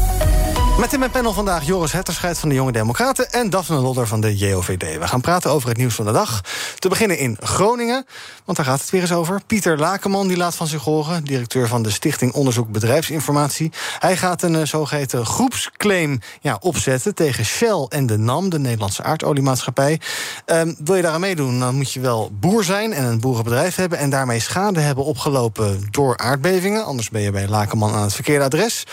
[0.81, 3.31] Met in mijn panel vandaag Joris Hetterscheid van de Jonge Democraten...
[3.31, 4.97] en Daphne Lodder van de JOVD.
[4.97, 6.41] We gaan praten over het nieuws van de dag.
[6.79, 8.05] Te beginnen in Groningen,
[8.45, 9.41] want daar gaat het weer eens over.
[9.47, 13.71] Pieter Lakenman die laat van zich horen, directeur van de Stichting Onderzoek Bedrijfsinformatie.
[13.99, 18.49] Hij gaat een eh, zogeheten groepsclaim ja, opzetten tegen Shell en de NAM...
[18.49, 19.99] de Nederlandse aardoliemaatschappij.
[20.45, 22.93] Ehm, wil je daar aan meedoen, dan moet je wel boer zijn...
[22.93, 26.85] en een boerenbedrijf hebben en daarmee schade hebben opgelopen door aardbevingen.
[26.85, 28.85] Anders ben je bij Lakenman aan het verkeerde adres.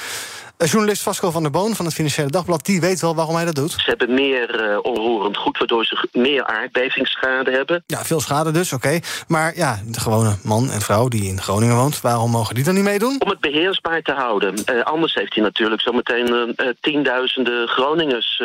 [0.64, 2.64] Journalist Vasco van der Boon van het Financiële Dagblad...
[2.64, 3.72] die weet wel waarom hij dat doet.
[3.72, 7.82] Ze hebben meer eh, onroerend goed, waardoor ze meer aardbevingsschade hebben.
[7.86, 8.98] Ja, veel schade dus, oké.
[9.28, 12.00] Maar ja, de gewone man en vrouw die in Groningen woont...
[12.00, 13.16] waarom mogen die dan niet meedoen?
[13.18, 14.64] Om het beheersbaar te houden.
[14.64, 18.42] Eh, anders heeft hij natuurlijk zometeen eh, tienduizenden Groningers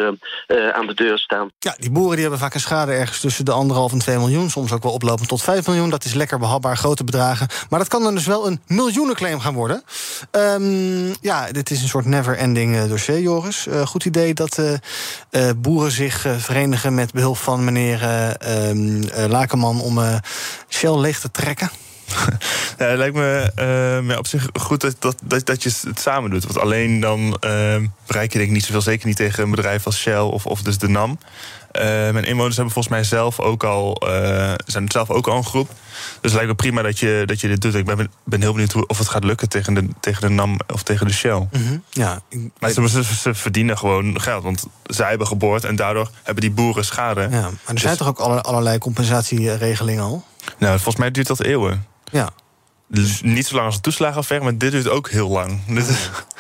[0.73, 1.52] aan de deur staan.
[1.60, 4.49] Ja, die boeren die hebben vaak een schade ergens tussen de anderhalf en 2 miljoen.
[4.49, 5.89] Soms ook wel oplopend tot 5 miljoen.
[5.89, 7.47] Dat is lekker behapbaar, grote bedragen.
[7.69, 9.84] Maar dat kan dan dus wel een miljoenenclaim gaan worden.
[10.32, 13.67] Ehm, ja, dit is een soort never-ending eh, dossier, Joris.
[13.67, 14.57] Eh, goed idee dat
[15.29, 19.81] eh, boeren zich verenigen met behulp van meneer eh, ehm, eh, Lakenman...
[19.81, 19.99] om
[20.69, 21.69] Shell leeg te trekken.
[22.78, 25.99] Ja, het lijkt me eh, ja, op zich goed dat, dat, dat, dat je het
[25.99, 26.43] samen doet.
[26.43, 27.76] Want alleen dan eh,
[28.08, 28.82] bereik je denk ik niet zoveel.
[28.82, 31.19] Zeker niet tegen een bedrijf als Shell of, of dus de NAM.
[32.12, 35.67] Mijn inwoners hebben volgens mij zelf ook al, eh, zijn zelf ook al een groep.
[35.67, 35.76] Dus
[36.21, 37.76] het lijkt me prima dat je, dat je dit doet.
[37.76, 40.60] Ik ben, ben heel benieuwd hoe, of het gaat lukken tegen de, tegen de NAM
[40.73, 41.47] of tegen de Shell.
[41.89, 42.21] Ja,
[42.60, 44.43] Maar ze, ze, ze verdienen gewoon geld.
[44.43, 47.21] Want zij hebben geboord en daardoor hebben die boeren schade.
[47.21, 50.23] Ja, maar er zijn toch ook alle- allerlei compensatieregelingen al?
[50.58, 51.86] Nou, volgens mij duurt dat eeuwen.
[52.13, 52.30] Ja.
[52.88, 55.60] Dus niet zo lang als de toeslagenaffaire, maar dit duurt ook heel lang.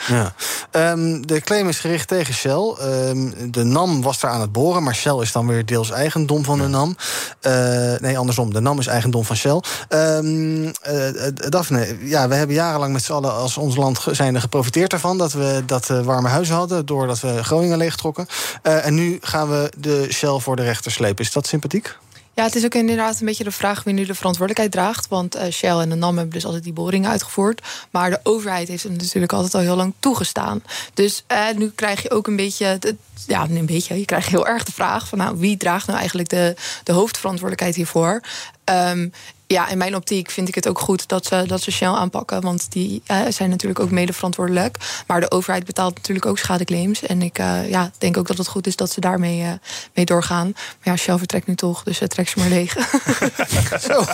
[0.07, 0.33] Ja.
[0.71, 2.75] Ehm, de claim is gericht tegen Shell.
[2.79, 6.43] Ehm, de NAM was daar aan het boren, maar Shell is dan weer deels eigendom
[6.43, 6.95] van de NAM.
[7.41, 8.53] Eh, nee, andersom.
[8.53, 9.61] De NAM is eigendom van Shell.
[9.87, 14.89] Ehm eh, Daphne, ja, we hebben jarenlang met z'n allen als ons land zijnde geprofiteerd
[14.89, 15.17] daarvan...
[15.17, 18.27] dat we dat eh, warme huizen hadden, doordat we Groningen leegtrokken.
[18.61, 21.25] En nu gaan we de Shell voor de rechter slepen.
[21.25, 21.97] Is dat sympathiek?
[22.35, 25.07] Ja, het is ook inderdaad een beetje de vraag wie nu de verantwoordelijkheid draagt.
[25.07, 27.61] Want eh, Shell en de NAM hebben dus altijd die boringen uitgevoerd.
[27.91, 30.63] Maar de overheid heeft het natuurlijk altijd al heel lang toegestaan.
[30.93, 32.93] Dus eh, nu krijg je ook een beetje, het-
[33.27, 36.29] ja, een beetje, je krijgt heel erg de vraag van nou, wie draagt nou eigenlijk
[36.29, 38.21] de, de hoofdverantwoordelijkheid hiervoor?
[38.63, 39.09] Ehm,
[39.53, 42.41] ja, in mijn optiek vind ik het ook goed dat ze, dat ze Shell aanpakken.
[42.41, 44.77] Want die uh, zijn natuurlijk ook mede verantwoordelijk.
[45.07, 47.01] Maar de overheid betaalt natuurlijk ook schadeclaims.
[47.01, 49.51] En ik uh, ja, denk ook dat het goed is dat ze daarmee uh,
[49.93, 50.51] mee doorgaan.
[50.53, 52.73] Maar ja, Shell vertrekt nu toch, dus trek ze maar leeg.
[53.89, 53.93] Zo.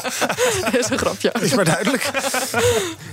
[0.61, 1.33] dat is een grapje.
[1.39, 2.11] Is maar duidelijk.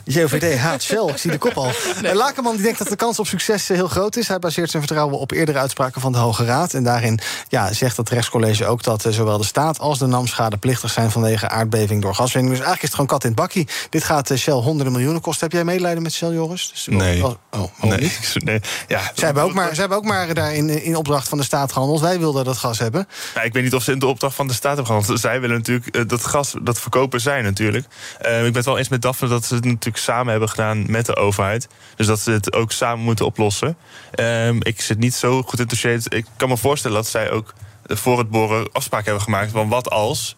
[0.04, 1.70] JOVD haat Shell, ik zie de kop al.
[2.02, 2.14] Nee.
[2.14, 4.28] Lakenman die denkt dat de kans op succes heel groot is.
[4.28, 6.74] Hij baseert zijn vertrouwen op eerdere uitspraken van de Hoge Raad.
[6.74, 10.90] En daarin ja, zegt het rechtscollege ook dat zowel de staat als de NAM schadeplichtig
[10.90, 12.54] zijn vanwege aardbeving door gaswinning.
[12.54, 13.68] Dus eigenlijk is het gewoon kat in het bakkie.
[13.90, 15.42] Dit gaat Shell honderden miljoenen kosten.
[15.44, 16.70] Heb jij medelijden met Shell, Joris?
[16.72, 17.24] Dus, nee.
[17.24, 18.00] Oh, oh, nee.
[18.00, 18.34] Niet?
[18.34, 18.60] nee.
[18.88, 19.00] Ja.
[19.14, 21.72] Zij, hebben ook maar, zij hebben ook maar daar in, in opdracht van de staat
[21.72, 22.00] gehandeld.
[22.00, 23.08] Wij wilden dat gas hebben.
[23.34, 25.20] Ja, ik weet niet of ze in de opdracht van de staat hebben gehandeld.
[25.20, 27.86] Zij willen natuurlijk uh, dat gas dat verkopen zijn natuurlijk.
[28.22, 30.90] Uh, ik ben het wel eens met Daphne dat ze het natuurlijk samen hebben gedaan
[30.90, 31.68] met de overheid.
[31.96, 33.76] Dus dat ze het ook samen moeten oplossen.
[34.14, 36.14] Uh, ik zit niet zo goed interesseerd.
[36.14, 39.90] Ik kan me voorstellen dat zij ook voor het boren afspraken hebben gemaakt van wat
[39.90, 40.36] als.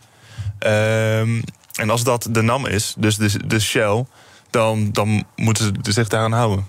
[0.59, 1.41] Ehm,
[1.79, 4.05] en als dat de NAM is, dus de, de Shell,
[4.51, 6.67] dan, dan moeten ze zich daaraan houden.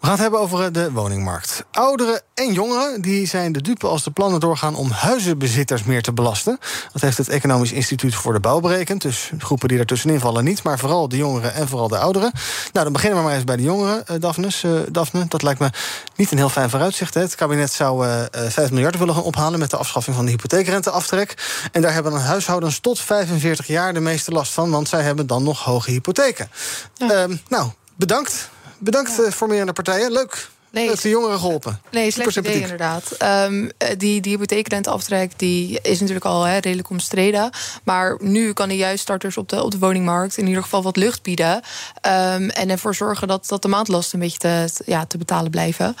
[0.00, 1.64] We gaan het hebben over de woningmarkt.
[1.72, 6.12] Ouderen en jongeren die zijn de dupe als de plannen doorgaan om huizenbezitters meer te
[6.12, 6.58] belasten.
[6.92, 9.02] Dat heeft het Economisch Instituut voor de Bouw berekend.
[9.02, 12.32] Dus groepen die ertussenin vallen niet, maar vooral de jongeren en vooral de ouderen.
[12.72, 15.26] Nou, dan beginnen we maar eens bij de jongeren, uh, Daphnes, uh, Daphne.
[15.28, 15.70] Dat lijkt me
[16.16, 17.14] niet een heel fijn vooruitzicht.
[17.14, 17.20] Hè.
[17.20, 21.34] Het kabinet zou uh, 5 miljard willen gaan ophalen met de afschaffing van de hypotheekrenteaftrek.
[21.72, 25.26] En daar hebben dan huishoudens tot 45 jaar de meeste last van, want zij hebben
[25.26, 26.50] dan nog hoge hypotheken.
[26.94, 27.26] Ja.
[27.48, 28.54] nou, bedankt.
[28.78, 29.30] Bedankt ja.
[29.30, 30.12] voor meer aan de partijen.
[30.12, 30.48] Leuk.
[30.76, 31.80] Nee, heeft de jongeren geholpen.
[31.90, 33.16] Nee, slecht idee inderdaad.
[33.22, 37.50] Um, die, die hypotheekrenteaftrek die is natuurlijk al he, redelijk omstreden.
[37.84, 40.36] Maar nu kan hij juist starters op de, op de woningmarkt...
[40.36, 41.54] in ieder geval wat lucht bieden.
[41.54, 45.96] Um, en ervoor zorgen dat, dat de maandlasten een beetje te, ja, te betalen blijven.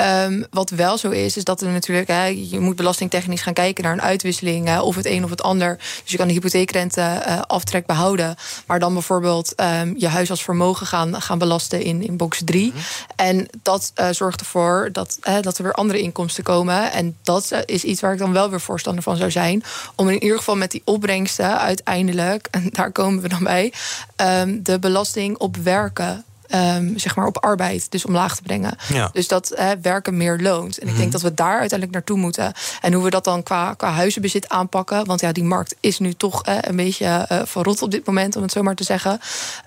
[0.00, 2.08] Um, wat wel zo is, is dat er natuurlijk...
[2.08, 4.66] He, je moet belastingtechnisch gaan kijken naar een uitwisseling...
[4.68, 5.76] He, of het een of het ander.
[5.76, 8.36] Dus je kan de hypotheekrenteaftrek uh, behouden...
[8.66, 9.52] maar dan bijvoorbeeld
[9.96, 12.66] je huis als vermogen gaan, gaan belasten in, in box 3.
[12.66, 12.80] Mm-hmm.
[13.16, 13.92] En dat...
[14.00, 16.92] Uh, zorgt ervoor dat, hè, dat er weer andere inkomsten komen.
[16.92, 19.62] En dat is iets waar ik dan wel weer voorstander van zou zijn.
[19.96, 23.72] Om in ieder geval met die opbrengsten uiteindelijk, en daar komen we dan bij,
[24.16, 28.76] um, de belasting op werken Um, zeg maar op arbeid dus omlaag te brengen.
[28.92, 29.10] Ja.
[29.12, 30.78] Dus dat hè, werken meer loont.
[30.78, 31.10] En ik denk Mhm.
[31.10, 32.52] dat we daar uiteindelijk naartoe moeten.
[32.80, 35.04] En hoe we dat dan qua, qua huizenbezit aanpakken.
[35.06, 38.36] Want ja, die markt is nu toch eh, een beetje uh, verrot op dit moment,
[38.36, 39.20] om het zo maar te zeggen.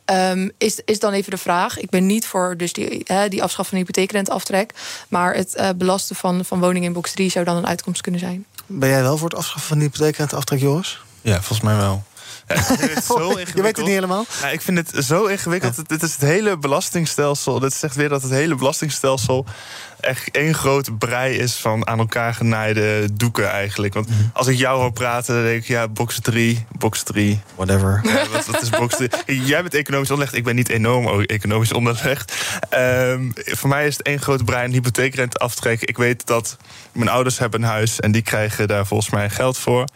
[0.05, 1.79] Um, is, is dan even de vraag.
[1.79, 4.71] Ik ben niet voor dus die, hè, die afschaf van de hypotheekrenteaftrek.
[5.07, 8.19] Maar het uh, belasten van, van woningen in box 3 zou dan een uitkomst kunnen
[8.21, 8.45] zijn.
[8.65, 11.01] Ben jij wel voor het afschaffen van de hypotheekrenteaftrek, Joris?
[11.21, 12.03] Ja, volgens mij wel.
[12.47, 12.55] Ja,
[12.95, 14.25] het zo je weet het niet helemaal?
[14.41, 15.75] Ja, ik vind het zo ingewikkeld.
[15.75, 15.83] Ja.
[15.87, 17.59] Dit is het hele belastingstelsel.
[17.59, 19.45] Dit zegt weer dat het hele belastingstelsel
[19.99, 23.93] echt één grote brei is van aan elkaar genaaide doeken eigenlijk.
[23.93, 24.29] Want mm-hmm.
[24.33, 27.41] als ik jou hoor praten, dan denk ik, ja, box 3, box 3.
[27.55, 28.01] Whatever.
[28.03, 29.09] Ja, wat, wat is box 3?
[29.45, 32.33] Jij bent economisch onderlegd, ik ben niet enorm economisch onderlegd.
[32.77, 35.87] Um, voor mij is het één grote brei een hypotheekrente aftrekken.
[35.87, 36.57] Ik weet dat
[36.91, 39.87] mijn ouders hebben een huis en die krijgen daar volgens mij geld voor.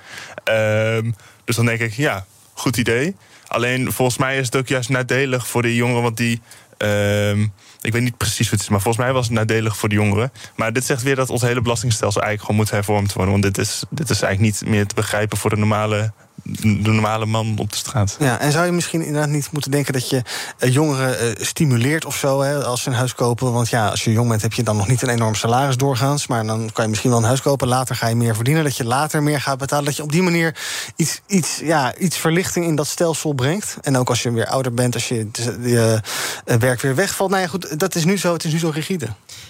[0.44, 2.26] Um, dus dan denk ik, ja,
[2.58, 3.16] goed idee.
[3.48, 6.42] Alleen volgens mij is het ook juist nadelig voor de jongeren, want die.
[6.78, 7.40] Uh,
[7.82, 9.96] ik weet niet precies wat het is, maar volgens mij was het nadelig voor de
[9.96, 10.32] jongeren.
[10.56, 13.32] Maar dit zegt weer dat ons hele belastingstelsel eigenlijk gewoon moet hervormd worden.
[13.32, 16.12] Want dit is, dit is eigenlijk niet meer te begrijpen voor de normale,
[16.60, 18.16] de normale man op de straat.
[18.20, 20.22] Ja, en zou je misschien inderdaad niet moeten denken dat je
[20.60, 23.54] uh, jongeren uh, stimuleert of zo hè, als ze een huis kopen?
[23.54, 26.28] Want ja, als je jong bent heb je dan nog niet een enorm salaris doorgaans.
[26.28, 27.68] Maar dan kan je misschien wel een huis kopen.
[27.68, 28.64] Later ga je meer verdienen.
[28.64, 29.86] Dat je later meer gaat betalen.
[29.86, 30.56] Dat je op die manier
[30.96, 33.78] iets, iets, ja, iets verlichting in dat stelsel brengt.
[33.82, 35.28] En ook als je weer ouder bent, als je,
[35.62, 36.02] je
[36.46, 37.30] uh, werk weer wegvalt.
[37.30, 38.34] Nou ja, goed, dat is nu zo.
[38.34, 39.08] Het is nu zo rigide.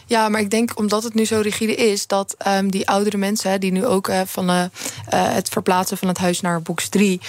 [0.08, 3.60] Ja, maar ik denk omdat het nu zo rigide is, dat um, die oudere mensen,
[3.60, 4.68] die nu ook uh, van uh, uh,
[5.10, 7.22] het verplaatsen van het huis naar box 3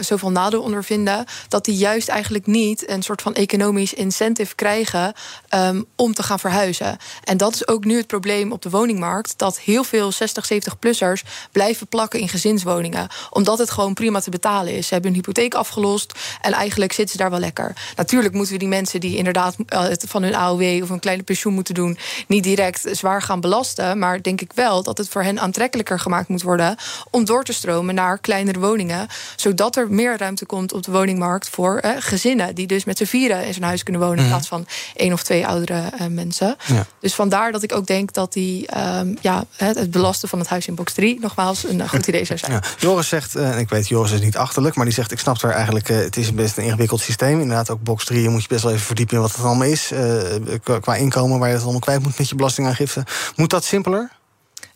[0.00, 5.12] zoveel nadeel ondervinden, dat die juist eigenlijk niet een soort van economisch incentive krijgen
[5.54, 6.96] um, om te gaan verhuizen.
[7.24, 11.48] En dat is ook nu het probleem op de woningmarkt, dat heel veel 60, 70-plussers
[11.52, 14.86] blijven plakken in gezinswoningen, omdat het gewoon prima te betalen is.
[14.86, 17.92] Ze hebben hun hypotheek afgelost en eigenlijk zitten ze daar wel lekker.
[17.96, 19.56] Natuurlijk moeten we die mensen die inderdaad
[20.06, 23.98] van hun AOW of een kleine pensioen moeten doen, niet direct zwaar gaan belasten.
[23.98, 26.76] Maar denk ik wel dat het voor hen aantrekkelijker gemaakt moet worden
[27.10, 29.06] om door te stromen naar kleinere woningen.
[29.36, 32.54] Zodat er meer ruimte komt op de woningmarkt voor eh, gezinnen.
[32.54, 34.18] Die dus met z'n vieren in zijn huis kunnen wonen.
[34.18, 34.24] Mm.
[34.24, 36.56] In plaats van één of twee oudere uh, mensen.
[36.66, 36.86] Ja.
[37.00, 40.66] Dus vandaar dat ik ook denk dat die, um, ja, het, belasten van het huis
[40.66, 42.46] in box 3 nogmaals een goed idee zou zijn.
[42.58, 42.62] Ja.
[42.78, 45.42] Joris zegt, en uh, ik weet, Joris is niet achterlijk, maar die zegt: Ik snap
[45.42, 47.40] er eigenlijk, het is best een ingewikkeld systeem.
[47.40, 49.68] Inderdaad, ook box 3 je moet je best wel even verdiepen in wat het allemaal
[49.68, 49.92] is.
[50.80, 53.06] qua inkomen waar je het allemaal kwijt moet met je belastingaangifte.
[53.36, 54.10] Moet dat simpeler?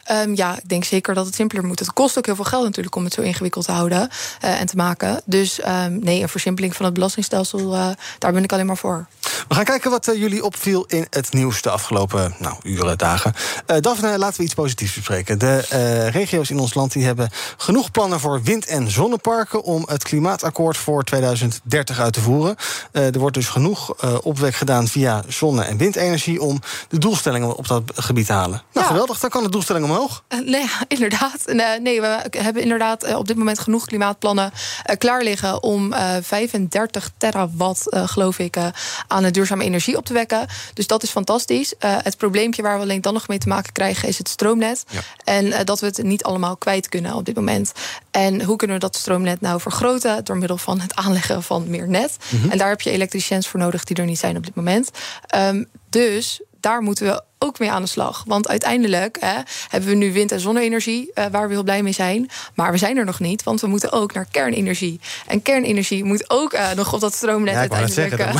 [0.05, 1.79] Ehm, ja, ik denk zeker dat het simpeler moet.
[1.79, 4.09] Het kost ook heel veel geld natuurlijk om het zo ingewikkeld te houden
[4.45, 5.23] uh, en te maken.
[5.25, 7.89] Dus um, nee, een versimpeling van het belastingstelsel, uh,
[8.19, 9.07] daar ben ik alleen maar voor.
[9.49, 13.35] We gaan kijken wat uh, jullie opviel in het nieuws de afgelopen nou, uren, dagen.
[13.81, 15.39] Daphne, laten we iets positiefs bespreken.
[15.39, 20.03] De regio's in ons land die hebben genoeg plannen voor wind- en zonneparken om het
[20.03, 22.57] klimaatakkoord voor 2030 uit te voeren.
[22.93, 27.83] er wordt dus genoeg opwek gedaan via zonne- en windenergie om de doelstellingen op dat
[27.95, 28.63] gebied te halen.
[28.73, 28.93] Nou, ja.
[28.93, 30.25] geweldig, dan kan de doelstelling omhoog.
[30.29, 31.53] Uh, nee, inderdaad.
[31.81, 34.53] Nee, we hebben inderdaad uh, op dit moment genoeg klimaatplannen
[34.99, 38.57] klaar liggen om 35 terawatt, geloof ik,
[39.07, 40.47] aan de duurzame energie op te wekken.
[40.75, 41.75] Dus dat is fantastisch.
[41.79, 44.85] het probleempje waar we alleen dan nog mee te maken krijgen is het stroomnet.
[44.91, 45.01] Ja.
[45.25, 47.73] En dat we het niet allemaal kwijt kunnen op dit moment.
[48.11, 50.25] En hoe kunnen we dat stroomnet nou vergroten?
[50.25, 52.17] Door middel van het aanleggen van meer net.
[52.31, 52.51] Mm -hmm.
[52.51, 54.91] En daar heb je elektriciëns voor nodig die er niet zijn op dit moment.
[55.37, 58.23] Um, dus daar moeten we ook mee aan de slag.
[58.27, 61.93] Want uiteindelijk hè, hebben we nu wind- en zonne-energie, uh, waar we heel blij mee
[61.93, 62.31] zijn.
[62.55, 65.01] Maar we zijn er nog niet, want we moeten ook naar kernenergie.
[65.27, 68.35] En kernenergie moet ook uh, nog op dat stroomnet ja, uiteindelijk uh,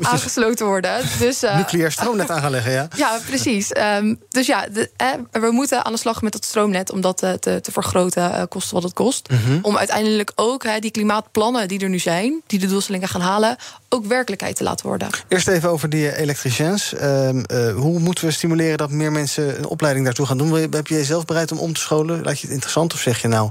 [0.10, 1.00] aangesloten worden.
[1.18, 2.88] Dus, Nucleair stroomnet aan gaan leggen, ja.
[2.96, 3.70] Ja, precies.
[3.76, 4.90] Um, dus ja, de,
[5.30, 8.82] we moeten aan de slag met dat stroomnet om dat te, te vergroten, kosten wat
[8.82, 9.28] het kost.
[9.28, 9.38] Mhm.
[9.40, 9.58] Mm -hmm.
[9.62, 13.56] Om uiteindelijk ook hè, die klimaatplannen die er nu zijn, die de doelstellingen gaan halen,
[13.88, 15.08] ook werkelijkheid te laten worden.
[15.28, 16.92] Eerst even over die elektriciëns.
[16.92, 17.30] Uh,
[17.74, 20.52] hoe moeten we stimuleren dat meer mensen een opleiding daartoe gaan doen?
[20.52, 22.22] Heb je jezelf bereid om om te scholen?
[22.22, 23.50] Laat je het interessant of zeg je nou,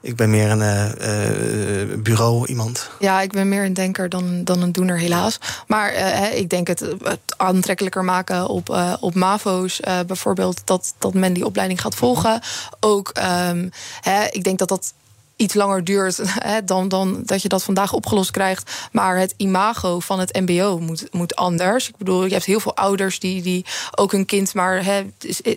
[0.00, 2.90] ik ben meer een uh, bureau iemand?
[2.98, 5.38] Ja, ik ben meer een denker dan, dan een doener, helaas.
[5.66, 5.92] Maar
[6.34, 6.84] ik denk het,
[7.36, 12.40] aantrekkelijker maken op, op MAVO's bijvoorbeeld, dat, dat men die opleiding gaat volgen.
[12.80, 13.12] Ook,
[13.50, 13.70] um,
[14.30, 14.92] ik denk dat dat
[15.38, 18.70] iets langer duurt hè, dan, dan dat je dat vandaag opgelost krijgt.
[18.92, 21.88] Maar het imago van het MBO moet, moet anders.
[21.88, 25.06] Ik bedoel, je hebt heel veel ouders die, die ook hun kind maar hè,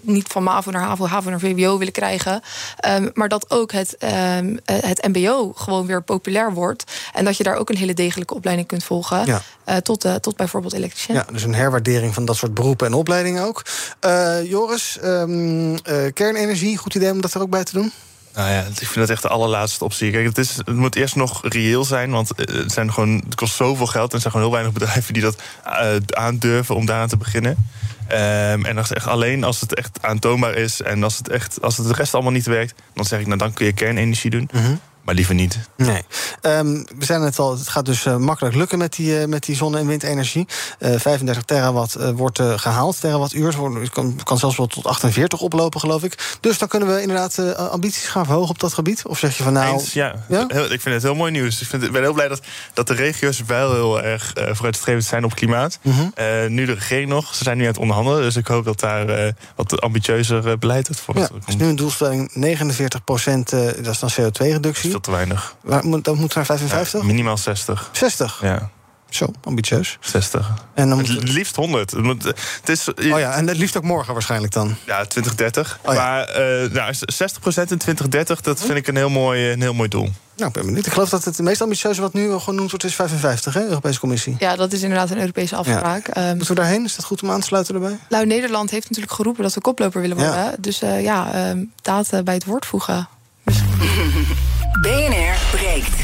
[0.02, 2.42] niet van MAVO naar HAVO, HAVO naar VWO willen krijgen.
[2.88, 3.98] Um, maar dat ook het,
[4.38, 6.84] um, het MBO gewoon weer populair wordt.
[7.14, 9.26] En dat je daar ook een hele degelijke opleiding kunt volgen.
[9.26, 9.42] Ja.
[9.66, 11.16] Uh, tot, uh, tot bijvoorbeeld elektricien.
[11.16, 13.66] Ja, dus een herwaardering van dat soort beroepen en opleidingen ook.
[14.06, 15.82] Uh, Joris, um,
[16.14, 17.92] kernenergie, goed idee om dat er ook bij te doen?
[18.36, 20.12] Nou ja, ik vind dat echt de allerlaatste optie.
[20.12, 23.56] Kijk, het, is, het moet eerst nog reëel zijn, want het, zijn gewoon, het kost
[23.56, 24.10] zoveel geld...
[24.10, 27.70] en er zijn gewoon heel weinig bedrijven die dat uh, aandurven om daaraan te beginnen.
[28.12, 30.82] Um, en echt alleen als het echt aantoonbaar is...
[30.82, 32.74] en als het, echt, als het de rest allemaal niet werkt...
[32.94, 34.50] dan zeg ik, nou dan kun je kernenergie doen.
[34.52, 34.80] -hmm.
[35.04, 35.60] Maar liever niet.
[35.78, 36.04] Nee.
[36.42, 39.44] Um, we zijn het al, het gaat dus uh, makkelijk lukken met die, uh, met
[39.44, 40.48] die zonne- en windenergie.
[40.80, 43.80] Uh, 35 terawatt wordt gehaald, terawattuur.
[43.80, 46.38] Het kan, kan zelfs wel tot 48 oplopen, geloof ik.
[46.40, 49.06] Dus dan kunnen we inderdaad ambities gaan verhogen op dat gebied.
[49.06, 49.74] Of zeg je van nou.
[49.74, 50.26] Eens, ja.
[50.30, 50.46] ja?
[50.48, 51.62] Heel, ik vind het heel mooi nieuws.
[51.62, 52.42] Ik, vind, ik ben heel blij dat,
[52.74, 55.80] dat de regio's wel heel erg vooruitstrevend zijn op klimaat.
[55.82, 56.54] Mm -hmm.
[56.54, 57.36] nu de regering nog.
[57.36, 58.22] Ze zijn nu aan het onderhandelen.
[58.22, 62.32] Dus ik hoop dat daar wat ambitieuzer beleid uit voor ja, is nu een doelstelling
[62.34, 65.56] 49 procent, dat is dan CO2-reductie veel te weinig.
[65.62, 67.00] Waar, moet, dat moet naar 55?
[67.00, 67.90] Ja, minimaal 60.
[67.92, 68.40] 60?
[68.42, 68.70] Ja.
[69.10, 69.98] Zo, ambitieus.
[70.00, 70.54] 60.
[70.74, 71.92] En dan het liefst 100.
[71.92, 74.76] Het, is, oh ja, en het liefst ook morgen waarschijnlijk dan.
[74.86, 75.80] Ja, 2030.
[75.82, 76.02] Oh ja.
[76.02, 76.98] Maar uh, nou, 60%
[77.46, 80.10] in 2030, dat vind ik een heel mooi, een heel mooi doel.
[80.36, 80.86] Nou, ik ben benieuwd.
[80.86, 84.36] Ik geloof dat het meest ambitieuze wat nu genoemd wordt is 55, hè, Europese Commissie.
[84.40, 86.16] Ja, dat is inderdaad een Europese afspraak.
[86.16, 86.30] Ja.
[86.30, 86.86] Um, Moeten we daarheen?
[86.86, 87.98] Is dat goed om aan te sluiten erbij?
[88.10, 90.36] Nou, Nederland heeft natuurlijk geroepen dat we koploper willen worden.
[90.36, 90.56] Ja.
[90.60, 93.08] Dus uh, ja, um, daad bij het woord voegen.
[94.80, 95.96] BNR breekt.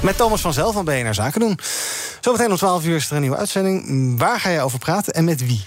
[0.00, 1.58] Met Thomas van Zel van BNR Zaken doen.
[2.20, 4.18] Zometeen om 12 uur is er een nieuwe uitzending.
[4.18, 5.64] Waar ga je over praten en met wie?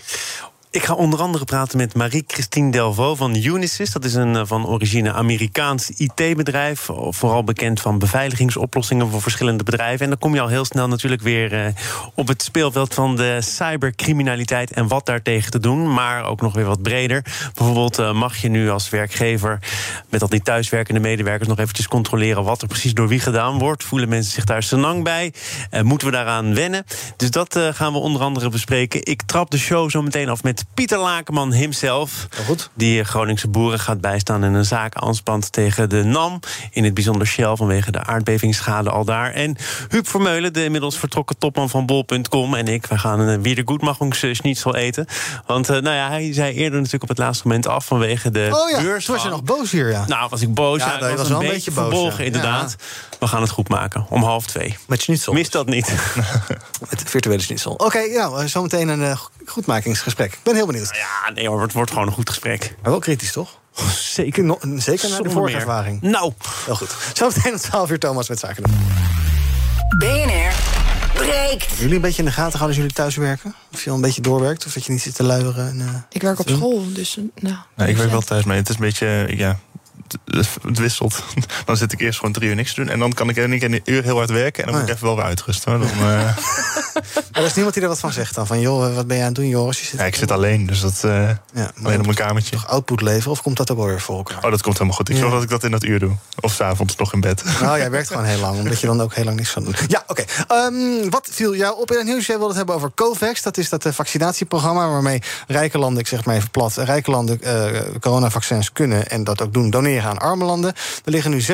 [0.78, 3.92] Ik ga onder andere praten met Marie-Christine Delvaux van Unisys.
[3.92, 6.90] Dat is een van origine Amerikaans IT-bedrijf.
[7.10, 10.04] Vooral bekend van beveiligingsoplossingen voor verschillende bedrijven.
[10.04, 11.74] En dan kom je al heel snel natuurlijk weer uh,
[12.16, 15.94] op het speelveld van de cybercriminaliteit en wat daartegen te doen.
[15.94, 17.22] Maar ook nog weer wat breder.
[17.54, 19.60] Bijvoorbeeld mag je nu als werkgever
[20.10, 23.84] met al die thuiswerkende medewerkers nog eventjes controleren wat er precies door wie gedaan wordt.
[23.84, 25.34] Voelen mensen zich daar senang bij?
[25.82, 26.84] Moeten we daaraan wennen?
[27.16, 29.06] Dus dat gaan we onder andere bespreken.
[29.06, 32.28] Ik trap de show zo meteen af met Pieter Lakenman himself.
[32.46, 32.70] Goed.
[32.74, 36.40] Die Groningse boeren gaat bijstaan in een zaak aanspant tegen de NAM.
[36.72, 39.32] In het bijzonder Shell vanwege de aardbevingsschade al daar.
[39.32, 39.58] En
[39.90, 42.56] Huub Vermeulen, de inmiddels vertrokken topman van Bol.com.
[42.56, 45.06] En ik, wij gaan een Wiedergoedmachungsschnitzel eten.
[45.46, 48.50] Want uh, nou ja, hij zei eerder natuurlijk op het laatste moment af vanwege de
[48.52, 49.06] oh ja, beurs.
[49.06, 50.08] Was je nog boos hier, ja.
[50.08, 50.80] Nou, was ik boos.
[50.80, 52.26] Ja, ja, dat was, was een beetje beetje boos, verbolgen, ja.
[52.26, 52.76] inderdaad.
[53.20, 54.78] We gaan het goed maken, om half twee.
[54.88, 55.34] Met schnitzel.
[55.34, 55.94] Mis dat niet.
[56.90, 57.72] Met virtuele schnitzel.
[57.72, 60.34] Oké, okay, nou, zometeen een uh, goedmakingsgesprek.
[60.34, 60.90] Ik ben heel benieuwd.
[60.96, 62.76] Ja, nee hoor, het wordt gewoon een goed gesprek.
[62.82, 63.60] Maar wel kritisch, toch?
[64.16, 64.44] Zeker.
[64.44, 65.68] No, zeker naar de vorige meer.
[65.68, 66.02] ervaring.
[66.02, 66.34] Nou.
[66.66, 66.96] Heel goed.
[67.14, 68.76] Zometeen om 12 uur Thomas met Zaken doen.
[69.98, 70.54] BNR
[71.14, 71.78] breekt.
[71.78, 73.56] Jullie een beetje in de gaten houden als jullie thuis werken?
[73.74, 74.66] Of je al een beetje doorwerkt?
[74.66, 75.68] Of dat je niet zit te luieren?
[75.68, 77.56] En, uh, ik werk op school, dus nou...
[77.76, 78.58] Nee, ik werk wel thuis mee.
[78.58, 79.60] Het is een beetje, ja,
[80.62, 81.24] het wisselt.
[81.66, 82.90] Dan zit ik eerst gewoon drie uur niks te doen.
[82.90, 84.64] En dan kan ik in een uur heel hard werken.
[84.64, 85.80] En dan moet ik even wel weer uitrusten.
[85.80, 86.38] Dan, uh...
[87.32, 88.48] er is niemand die er wat van zegt dan?
[88.48, 89.80] Van joh, wat ben je aan het doen, Joris?
[89.80, 92.52] Je zit ja, ik zit alleen, dus dat uh, ja, alleen op mijn kamertje.
[92.52, 94.44] Toch output leveren of komt dat ook wel weer voor elkaar?
[94.44, 95.10] Oh, dat komt helemaal goed.
[95.10, 96.12] Ik zorg dat ik dat in dat uur doe.
[96.40, 97.44] Of s'avonds nog in bed.
[97.62, 99.76] Nou, jij werkt gewoon heel lang, omdat je dan ook heel lang niks kan doen.
[99.88, 100.24] Ja, oké.
[100.46, 100.66] Okay.
[100.66, 102.26] Um, wat viel jou op in het nieuws?
[102.26, 103.42] Jij wilde het hebben over COVAX.
[103.42, 107.40] Dat is dat uh, vaccinatieprogramma waarmee rijke landen, ik zeg maar even plat, rijke landen
[107.44, 110.74] uh, coronavaccins kunnen en dat ook doen, doneren aan arme landen.
[111.06, 111.48] Er liggen nu 16,3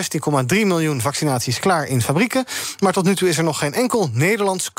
[0.48, 2.46] miljoen vaccinaties klaar in fabrieken.
[2.80, 4.74] Maar tot nu toe is er nog geen enkel Nederlands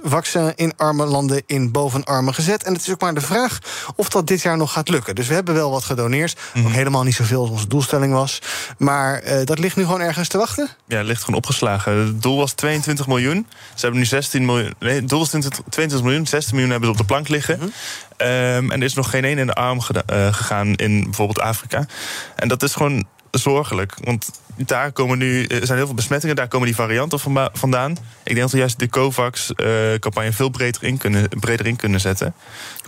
[0.00, 2.62] COVAX-vaccin in arme landen in bovenarmen gezet.
[2.62, 3.58] En het is ook maar de vraag
[3.96, 5.14] of dat dit jaar nog gaat lukken.
[5.14, 6.40] Dus we hebben wel wat gedoneerd.
[6.54, 6.72] Mm -hmm.
[6.72, 8.38] helemaal niet zoveel als onze doelstelling was.
[8.78, 10.68] Maar uh, dat ligt nu gewoon ergens te wachten?
[10.86, 11.96] Ja, het ligt gewoon opgeslagen.
[11.96, 13.46] Het doel was 22 miljoen.
[13.74, 14.74] Ze hebben nu 16 miljoen.
[14.78, 16.26] Nee, het doel was 22 miljoen.
[16.26, 17.58] 16 miljoen hebben ze op de plank liggen.
[17.58, 17.72] Mm
[18.18, 18.28] -hmm.
[18.28, 21.86] um, en er is nog geen één in de arm uh, gegaan in bijvoorbeeld Afrika.
[22.36, 23.94] En dat is gewoon zorgelijk.
[24.04, 27.20] Want daar komen nu, er zijn heel veel besmettingen, daar komen die varianten
[27.52, 27.90] vandaan.
[27.92, 32.34] Ik denk dat we juist de COVAX-campagne veel breder in, kunnen, breder in kunnen zetten.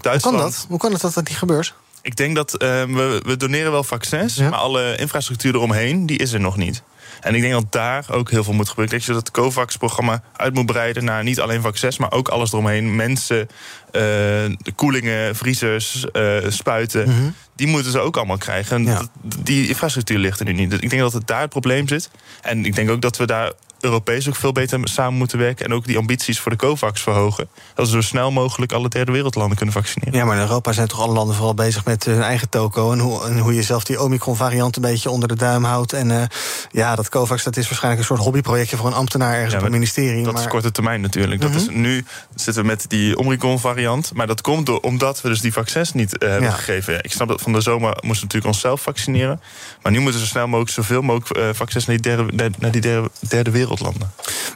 [0.00, 0.66] Duitsland, Hoe kan dat?
[0.68, 1.74] Hoe kan het dat dat niet gebeurt?
[2.02, 4.48] Ik denk dat uh, we, we doneren wel vaccins, ja.
[4.48, 6.82] maar alle infrastructuur eromheen, die is er nog niet.
[7.20, 8.94] En ik denk dat daar ook heel veel moet gebeuren.
[8.94, 12.96] Dat je dat COVAX-programma uit moet breiden naar niet alleen vaccins, maar ook alles eromheen.
[12.96, 13.48] Mensen,
[13.92, 14.44] uh,
[14.74, 17.08] koelingen, vriezers, uh, spuiten.
[17.08, 17.34] Mm -hmm.
[17.56, 18.76] Die moeten ze ook allemaal krijgen.
[18.76, 19.02] En ja.
[19.22, 20.70] die infrastructuur ligt er nu niet.
[20.70, 22.10] Dus ik denk dat het daar het probleem zit.
[22.42, 23.52] En ik denk ook dat we daar
[23.84, 25.64] Europees ook veel beter samen moeten werken.
[25.64, 27.48] En ook die ambities voor de COVAX verhogen.
[27.74, 30.18] Dat we zo snel mogelijk alle derde wereldlanden kunnen vaccineren.
[30.18, 32.92] Ja, maar in Europa zijn toch alle landen vooral bezig met hun eigen toko.
[32.92, 35.92] En hoe, en hoe je zelf die Omicron-variant een beetje onder de duim houdt.
[35.92, 36.22] En uh,
[36.70, 39.64] ja, dat COVAX dat is waarschijnlijk een soort hobbyprojectje voor een ambtenaar ergens ja, op
[39.64, 40.24] een ministerie.
[40.24, 40.42] Dat maar...
[40.42, 41.40] is korte termijn natuurlijk.
[41.40, 41.68] Dat mm -hmm.
[41.68, 42.04] is, nu
[42.34, 44.12] zitten we met die Omicron-variant.
[44.14, 46.54] Maar dat komt door, omdat we dus die vaccins niet uh, hebben ja.
[46.54, 47.04] gegeven.
[47.04, 49.40] Ik snap dat van de zomer moesten we natuurlijk onszelf vaccineren.
[49.82, 52.70] Maar nu moeten we zo snel mogelijk zoveel mogelijk uh, vaccins naar die derde, naar
[52.70, 53.50] die derde, derde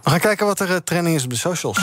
[0.02, 1.78] We gaan kijken wat er uh, trending is op de socials.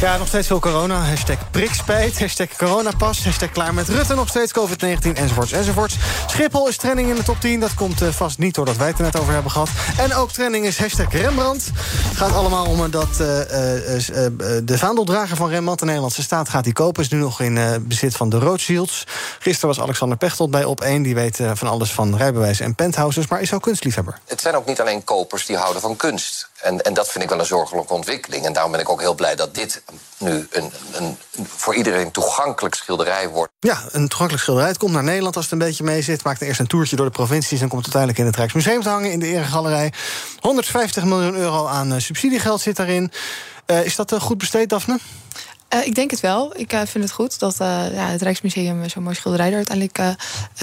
[0.00, 1.00] Ja, nog steeds veel corona.
[1.00, 4.14] Hashtag prikspijt, hashtag coronapas, hashtag klaar met Rutte.
[4.14, 5.96] Nog steeds COVID-19, enzovoorts, enzovoorts.
[6.26, 7.60] Schiphol is trending in de top 10.
[7.60, 9.68] Dat komt uh, vast niet doordat wij het er net over hebben gehad.
[9.98, 11.70] En ook trending is hashtag Rembrandt.
[11.74, 15.80] Het gaat allemaal om dat uh, de vaandeldrager van Rembrandt...
[15.80, 17.02] de Nederlandse staat gaat die kopen.
[17.02, 19.04] Is nu nog in bezit van de Rothschilds.
[19.38, 21.02] Gisteren was Alexander Pechtold bij op 1.
[21.02, 23.26] Die weet van alles van rijbewijs en penthouses...
[23.26, 24.18] maar is ook kunstliefhebber.
[24.26, 26.48] Het zijn ook niet alleen kopers die houden van kunst.
[26.62, 28.46] En, en dat vind ik wel een zorgelijke ontwikkeling.
[28.46, 29.82] En daarom ben ik ook heel blij dat dit
[30.18, 33.52] nu een, een, voor iedereen toegankelijk schilderij wordt.
[33.60, 34.68] Ja, een toegankelijk schilderij.
[34.68, 36.24] Het komt naar Nederland als het een beetje mee zit.
[36.24, 39.12] Maakt eerst een toertje door de provincies en komt uiteindelijk in het Rijksmuseum te hangen
[39.12, 39.92] in de Eregalerij.
[40.40, 43.12] 150 miljoen euro aan uh, subsidiegeld zit daarin.
[43.66, 44.98] Uh, is dat uh, goed besteed, Daphne?
[45.74, 46.52] Uh, ik denk het wel.
[46.56, 50.16] Ik uh, vind het goed dat uh, ja, het Rijksmuseum zo'n mooi schilderij er uiteindelijk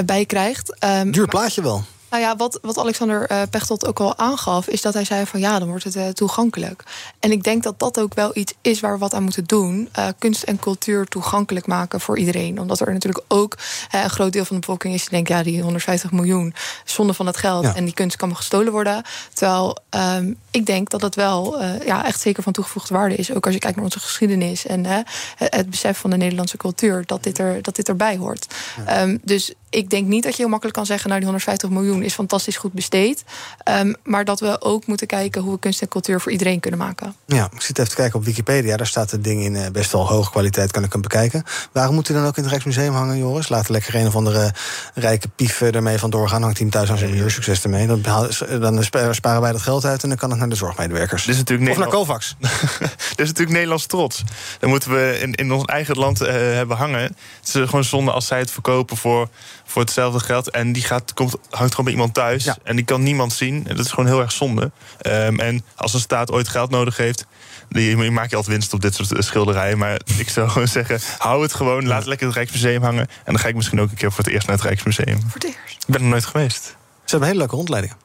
[0.05, 0.83] bij krijgt.
[0.83, 1.83] Um, Duur plaatje wel.
[2.11, 5.39] Nou ja, wat, wat Alexander uh, Pechtold ook al aangaf, is dat hij zei van
[5.39, 6.83] ja, dan wordt het uh, toegankelijk.
[7.19, 9.89] En ik denk dat dat ook wel iets is waar we wat aan moeten doen.
[9.99, 12.59] Uh, kunst en cultuur toegankelijk maken voor iedereen.
[12.59, 13.57] Omdat er natuurlijk ook
[13.91, 16.53] een groot deel van de bevolking is die denkt, ja, die 150 miljoen
[16.85, 17.75] zonde van het geld ja.
[17.75, 19.03] en die kunst kan maar gestolen worden.
[19.33, 23.33] Terwijl um, ik denk dat het wel ja, echt zeker van toegevoegde waarde is.
[23.33, 25.07] Ook als je kijkt naar onze geschiedenis en het,
[25.37, 28.47] het besef van de Nederlandse cultuur, dat dit, er, dat dit erbij hoort.
[28.85, 29.01] Ja.
[29.01, 32.03] Um, dus ik denk niet dat je heel makkelijk kan zeggen, nou die 150 miljoen
[32.03, 33.23] is fantastisch goed besteed.
[33.69, 36.79] Um, maar dat we ook moeten kijken hoe we kunst en cultuur voor iedereen kunnen
[36.79, 37.15] maken.
[37.25, 38.77] Ja, ik zit even te kijken op Wikipedia.
[38.77, 41.43] Daar staat het ding in uh, best wel hoge kwaliteit, kan ik hem bekijken.
[41.71, 43.49] Waarom moet hij dan ook in het Rijksmuseum hangen, Joris?
[43.49, 44.53] Laten lekker een of andere
[44.93, 46.41] rijke pief ermee vandoor gaan.
[46.41, 47.31] Hangt hij hem thuis aan zijn muur.
[47.31, 47.87] Succes ermee.
[47.87, 48.01] Dan,
[48.59, 51.25] dan sparen wij dat geld uit en dan kan het naar de zorgmedewerkers.
[51.25, 52.35] Dit is natuurlijk of naar Kovacs.
[52.39, 54.23] Dit is natuurlijk Nederlands trots.
[54.59, 57.01] Dan moeten we in, in ons eigen land uh, hebben hangen.
[57.01, 59.29] Het is gewoon zonde als zij het verkopen voor
[59.71, 60.49] voor hetzelfde geld.
[60.49, 62.43] En die gaat, komt, hangt gewoon bij iemand thuis.
[62.43, 62.57] Ja.
[62.63, 63.67] En die kan niemand zien.
[63.67, 64.71] En dat is gewoon heel erg zonde.
[65.07, 67.25] Um, en als een staat ooit geld nodig heeft.
[67.69, 69.77] Die, maak je altijd winst op dit soort schilderijen.
[69.77, 71.87] Maar ik zou gewoon zeggen, hou het gewoon.
[71.87, 73.07] Laat het lekker het Rijksmuseum hangen.
[73.07, 75.21] En dan ga ik misschien ook een keer voor het eerst naar het Rijksmuseum.
[75.21, 75.83] Voor het eerst?
[75.87, 76.63] Ik ben er nooit geweest.
[76.63, 77.97] Ze hebben hele leuke rondleidingen.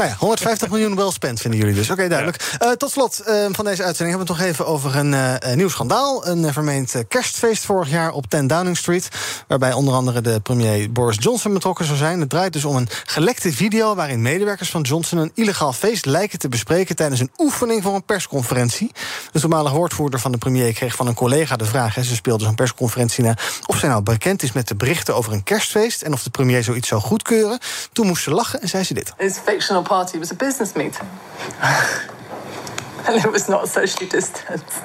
[0.00, 1.84] Nou ja, 150 miljoen well spent vinden jullie dus.
[1.84, 2.56] Oké, okay, duidelijk.
[2.58, 2.66] Ja.
[2.66, 5.54] Uh, tot slot uh, van deze uitzending hebben we het nog even over een uh,
[5.54, 6.26] nieuw schandaal.
[6.26, 9.08] Een vermeend kerstfeest vorig jaar op 10 Downing Street.
[9.46, 12.20] Waarbij onder andere de premier Boris Johnson betrokken zou zijn.
[12.20, 16.38] Het draait dus om een gelekte video waarin medewerkers van Johnson een illegaal feest lijken
[16.38, 18.90] te bespreken tijdens een oefening voor een persconferentie.
[19.32, 21.94] De toenmalige woordvoerder van de premier kreeg van een collega de vraag.
[21.94, 23.36] Hè, ze speelde zo'n persconferentie na
[23.66, 26.62] of zij nou bekend is met de berichten over een kerstfeest en of de premier
[26.62, 27.58] zoiets zou goedkeuren.
[27.92, 29.12] Toen moest ze lachen en zei ze dit.
[29.18, 31.08] It's fictional party was a business meeting.
[33.06, 34.82] and it was not socially distanced.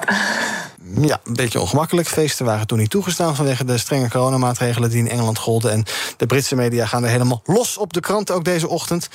[1.00, 2.08] Ja, een beetje ongemakkelijk.
[2.08, 5.70] Feesten waren toen niet toegestaan vanwege de strenge coronamaatregelen die in Engeland golden.
[5.70, 5.84] En
[6.16, 9.08] de Britse media gaan er helemaal los op de krant ook deze ochtend.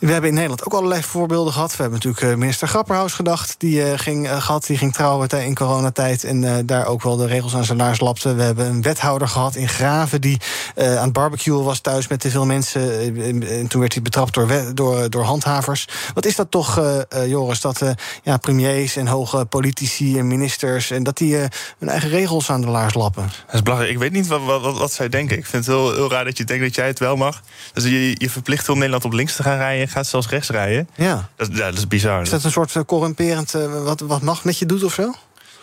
[0.00, 1.70] We hebben in Nederland ook allerlei voorbeelden gehad.
[1.70, 5.28] We hebben natuurlijk eh, minister Grapperhaus gedacht, die, uh, ging, uh, gehad, die ging trouwen
[5.28, 6.24] in coronatijd...
[6.24, 8.34] en daar ook wel de regels aan zijn laars lapte.
[8.34, 10.20] We hebben een wethouder gehad in Graven...
[10.20, 10.40] die
[10.76, 13.16] aan het barbecuen was thuis met te veel mensen.
[13.46, 15.88] en toen werd hij betrapt door, door, door handhavers.
[16.14, 16.80] Wat is dat toch,
[17.26, 17.82] Joris, dat
[18.22, 20.90] ja, premiers en hoge politici en ministers...
[20.90, 21.36] en dat die
[21.78, 23.30] hun eigen regels aan de laars lappen?
[23.46, 23.92] Dat is belangrijk.
[23.92, 25.38] Ik weet niet wat, wat, zij denken.
[25.38, 27.42] Ik vind het heel, heel raar dat je denkt dat jij het wel mag.
[27.72, 30.88] Dus je, je verplicht heel Nederland op links te gaan rijden gaat zelfs rechts rijden.
[30.94, 31.28] Ja.
[31.36, 32.22] Dat, dat is bizar.
[32.22, 35.14] Is dat een soort corrumperend uh, wat, wat macht met je doet of zo?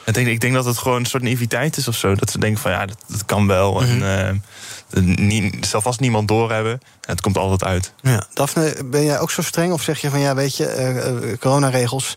[0.06, 2.16] Ik denk, ik denk dat het gewoon een soort naïviteit is of zo.
[2.16, 3.74] Dat ze denken van ja, dat, dat kan wel.
[3.74, 4.02] Mm -hmm.
[4.02, 4.44] En
[4.90, 6.80] uh, nie, zal vast niemand doorhebben.
[7.02, 7.94] Het komt altijd uit.
[8.02, 8.24] Ja.
[8.34, 9.74] Daphne, ben jij ook zo streng?
[9.74, 10.96] Of zeg je van ja, weet je,
[11.32, 12.14] uh, coronaregels.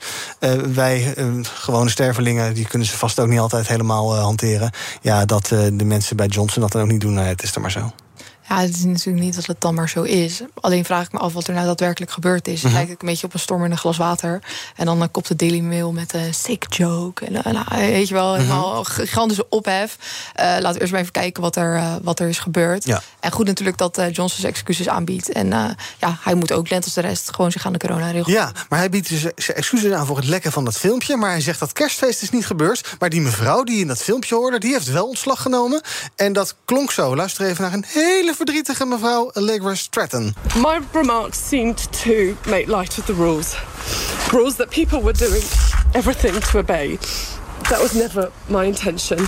[0.73, 4.71] wij, gewone stervelingen, die kunnen ze vast ook niet altijd helemaal hanteren.
[5.01, 7.17] Ja, dat de mensen bij Johnson dat dan ook niet doen.
[7.17, 7.93] het is er maar zo.
[8.51, 10.41] Ja, het is natuurlijk niet dat het dan maar zo is.
[10.61, 12.63] Alleen vraag ik me af wat er nou daadwerkelijk gebeurd is.
[12.63, 12.75] Het Mhm.
[12.75, 14.43] lijkt een beetje op een storm in een glas water.
[14.77, 17.25] En dan uh, kopt de Daily Mail met een sick joke.
[17.27, 18.91] En uh, nou, weet je wel, helemaal Mhm.
[18.91, 19.97] gigantische ophef.
[20.01, 22.85] Uh, laten we eerst maar even kijken wat er, uh, wat er is gebeurd.
[22.85, 23.03] Ja.
[23.21, 25.29] En goed natuurlijk dat uh, Johnson zijn excuses aanbiedt.
[25.33, 25.65] En uh,
[25.99, 28.33] ja, hij moet ook, net als de rest, gewoon zich aan de coronaregels.
[28.33, 31.17] Ja, maar hij biedt dus zijn excuses aan voor het lekken van dat filmpje.
[31.17, 32.97] Maar hij zegt dat kerstfeest is niet gebeurd.
[32.99, 35.81] Maar die mevrouw die in dat filmpje hoorde, die heeft wel ontslag genomen.
[36.17, 37.17] En dat klonk zo.
[37.17, 40.35] Luister even naar een hele verdrietige mevrouw Allegra Stratton.
[40.55, 43.57] My remarks seemed to make light of the rules.
[44.33, 45.43] Rules that people were doing
[45.93, 46.99] everything to obey.
[47.69, 49.19] That was never my intention.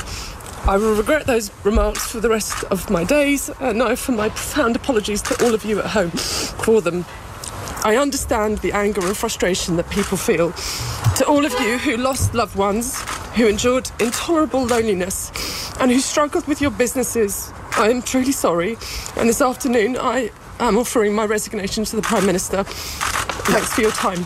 [0.66, 4.28] I will regret those remarks for the rest of my days, and I offer my
[4.28, 6.10] profound apologies to all of you at home
[6.64, 7.04] for them.
[7.84, 10.52] I understand the anger and frustration that people feel.
[11.16, 13.02] To all of you who lost loved ones,
[13.34, 15.32] who endured intolerable loneliness,
[15.80, 18.76] and who struggled with your businesses, I am truly sorry.
[19.16, 20.30] And this afternoon, I
[20.60, 22.62] am offering my resignation to the Prime Minister.
[22.64, 24.24] Thanks for your time.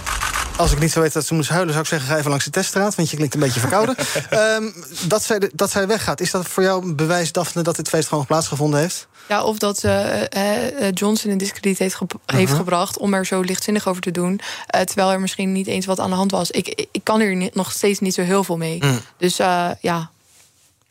[0.57, 2.45] Als ik niet zou weten dat ze moest huilen, zou ik zeggen: ga even langs
[2.45, 3.97] de teststraat, want je klinkt een beetje verkouden.
[4.31, 4.75] um,
[5.09, 7.89] dat, zij de, dat zij weggaat, is dat voor jou een bewijs, Daphne, dat dit
[7.89, 9.07] feest gewoon plaatsgevonden heeft?
[9.29, 12.39] Ja, of dat uh, uh, Johnson in discrediet heeft, ge uh -huh.
[12.39, 14.41] heeft, gebracht om er zo lichtzinnig over te doen.
[14.67, 16.51] eh, terwijl er misschien niet eens wat aan de hand was.
[16.51, 18.85] Ik, ik kan hier niet, nog steeds niet zo heel veel mee.
[18.85, 19.01] Mm.
[19.17, 20.11] Dus ja.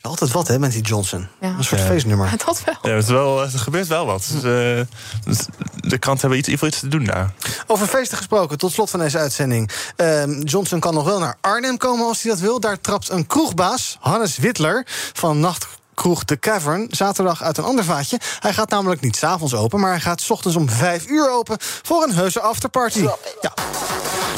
[0.06, 1.28] Altijd wat, hè, met die Johnson.
[1.40, 1.48] Ja.
[1.48, 2.30] Een soort feestnummer.
[2.46, 2.74] Dat wel.
[2.82, 4.28] Ja, het is wel, er gebeurt wel wat.
[4.32, 5.40] Dus, uh,
[5.80, 7.32] de kranten hebben iets, iets te doen daar.
[7.66, 9.70] Over feesten gesproken, tot slot van deze uitzending.
[9.96, 12.60] Uh, Johnson kan nog wel naar Arnhem komen als hij dat wil.
[12.60, 15.66] Daar trapt een kroegbaas, Hannes Wittler, van Nacht
[15.96, 18.20] kroeg De Cavern zaterdag uit een ander vaatje.
[18.38, 21.56] Hij gaat namelijk niet s'avonds open, maar hij gaat 's ochtends om 5 uur open
[21.60, 23.00] voor een heuse afterparty.
[23.40, 23.52] Ja.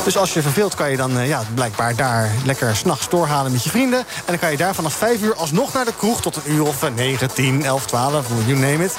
[0.04, 3.64] Dus als je verveelt, kan je dan uh, ja, blijkbaar daar lekker s'nachts doorhalen met
[3.64, 3.98] je vrienden.
[3.98, 6.66] En dan kan je daar vanaf 5 uur alsnog naar de kroeg tot een uur
[6.66, 8.96] of 9, 10, 11, 12, you name it.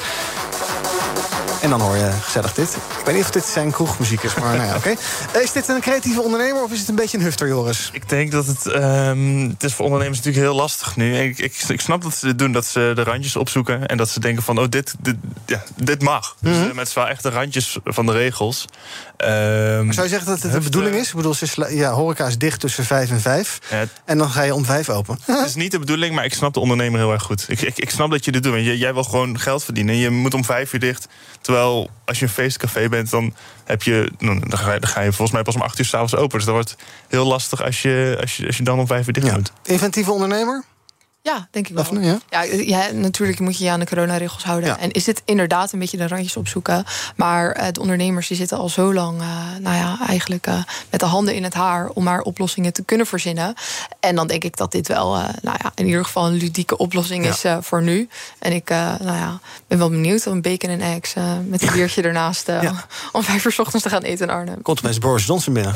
[1.61, 2.75] En dan hoor je gezellig dit.
[2.99, 4.95] Ik weet niet of dit zijn kroegmuziek is, maar nou ja, oké.
[5.31, 5.43] Okay.
[5.43, 7.89] Is dit een creatieve ondernemer of is het een beetje een hufter, Joris?
[7.93, 8.65] Ik denk dat het...
[8.65, 11.17] Um, het is voor ondernemers natuurlijk heel lastig nu.
[11.17, 13.87] Ik, ik, ik, snap dat ze dit doen, dat ze de randjes opzoeken...
[13.87, 16.35] en dat ze denken van, oh, dit, dit, ja, dit mag.
[16.39, 16.63] Mm -hmm.
[16.63, 18.65] Dus met zwaar echt de randjes van de regels.
[19.25, 21.07] Um, Zou je zeggen dat het de bedoeling is?
[21.07, 21.33] Ik bedoel,
[21.69, 23.59] ja, horeca is dicht tussen vijf en vijf.
[23.69, 25.19] Ja, en dan ga je om vijf open.
[25.25, 27.45] Het is niet de bedoeling, maar ik snap de ondernemer heel erg goed.
[27.47, 28.51] Ik, ik, ik snap dat je dit doet.
[28.51, 29.95] Want jij wil gewoon geld verdienen.
[29.95, 31.07] Je moet om vijf uur dicht.
[31.41, 35.07] Terwijl als je een feestcafé bent, dan, heb je, dan, ga je, dan ga je
[35.07, 36.37] volgens mij pas om acht uur s'avonds open.
[36.37, 36.75] Dus dat wordt
[37.07, 39.33] heel lastig als je, als je, als je dan om vijf uur dicht ja.
[39.33, 39.51] moet.
[39.63, 40.63] Inventieve ondernemer?
[41.21, 41.83] Ja, denk ik wel.
[41.83, 42.19] Daphne, ja?
[42.29, 44.69] Ja, ja, natuurlijk moet je je aan de coronaregels houden.
[44.69, 44.79] Ja.
[44.79, 46.85] En is het inderdaad een beetje de randjes opzoeken.
[47.15, 49.27] Maar uh, de ondernemers die zitten al zo lang, uh,
[49.59, 53.05] nou ja, eigenlijk uh, met de handen in het haar om maar oplossingen te kunnen
[53.05, 53.53] verzinnen.
[53.99, 55.11] En dan denk ik dat dit wel,
[55.41, 57.57] nou ja, in ieder geval een ludieke oplossing ja.
[57.57, 58.09] is voor nu.
[58.39, 61.13] En ik, nou ja, ben wel benieuwd om bacon en eggs
[61.47, 62.85] met een biertje ernaast ja.
[63.11, 64.61] om vijf uur 's ochtends te gaan eten in Arnhem.
[64.61, 65.73] Komt opeens Boris Johnson binnen.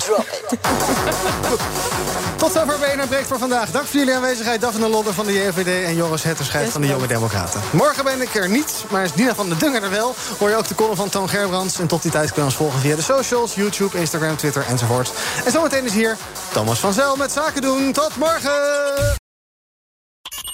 [2.38, 3.72] Tot zover BNR Breekt voor vandaag.
[3.72, 4.62] Dank voor jullie aanwezigheid.
[4.62, 7.62] Daphne Lodder van de JVD en Joris Hetterscheid van de Jonge Democraten.
[7.72, 10.16] Morgen ben ik er niet, maar is Dina van de Dunger er wel.
[10.40, 11.80] Hoor je ook de column van Toon Gerbrands.
[11.80, 15.12] En tot die tijd kun je ons volgen via de socials, YouTube, Instagram, Twitter enzovoort.
[15.46, 16.18] En zometeen is hier
[16.52, 17.92] Thomas van Zel met Zaken doen.
[17.92, 19.23] Tot morgen!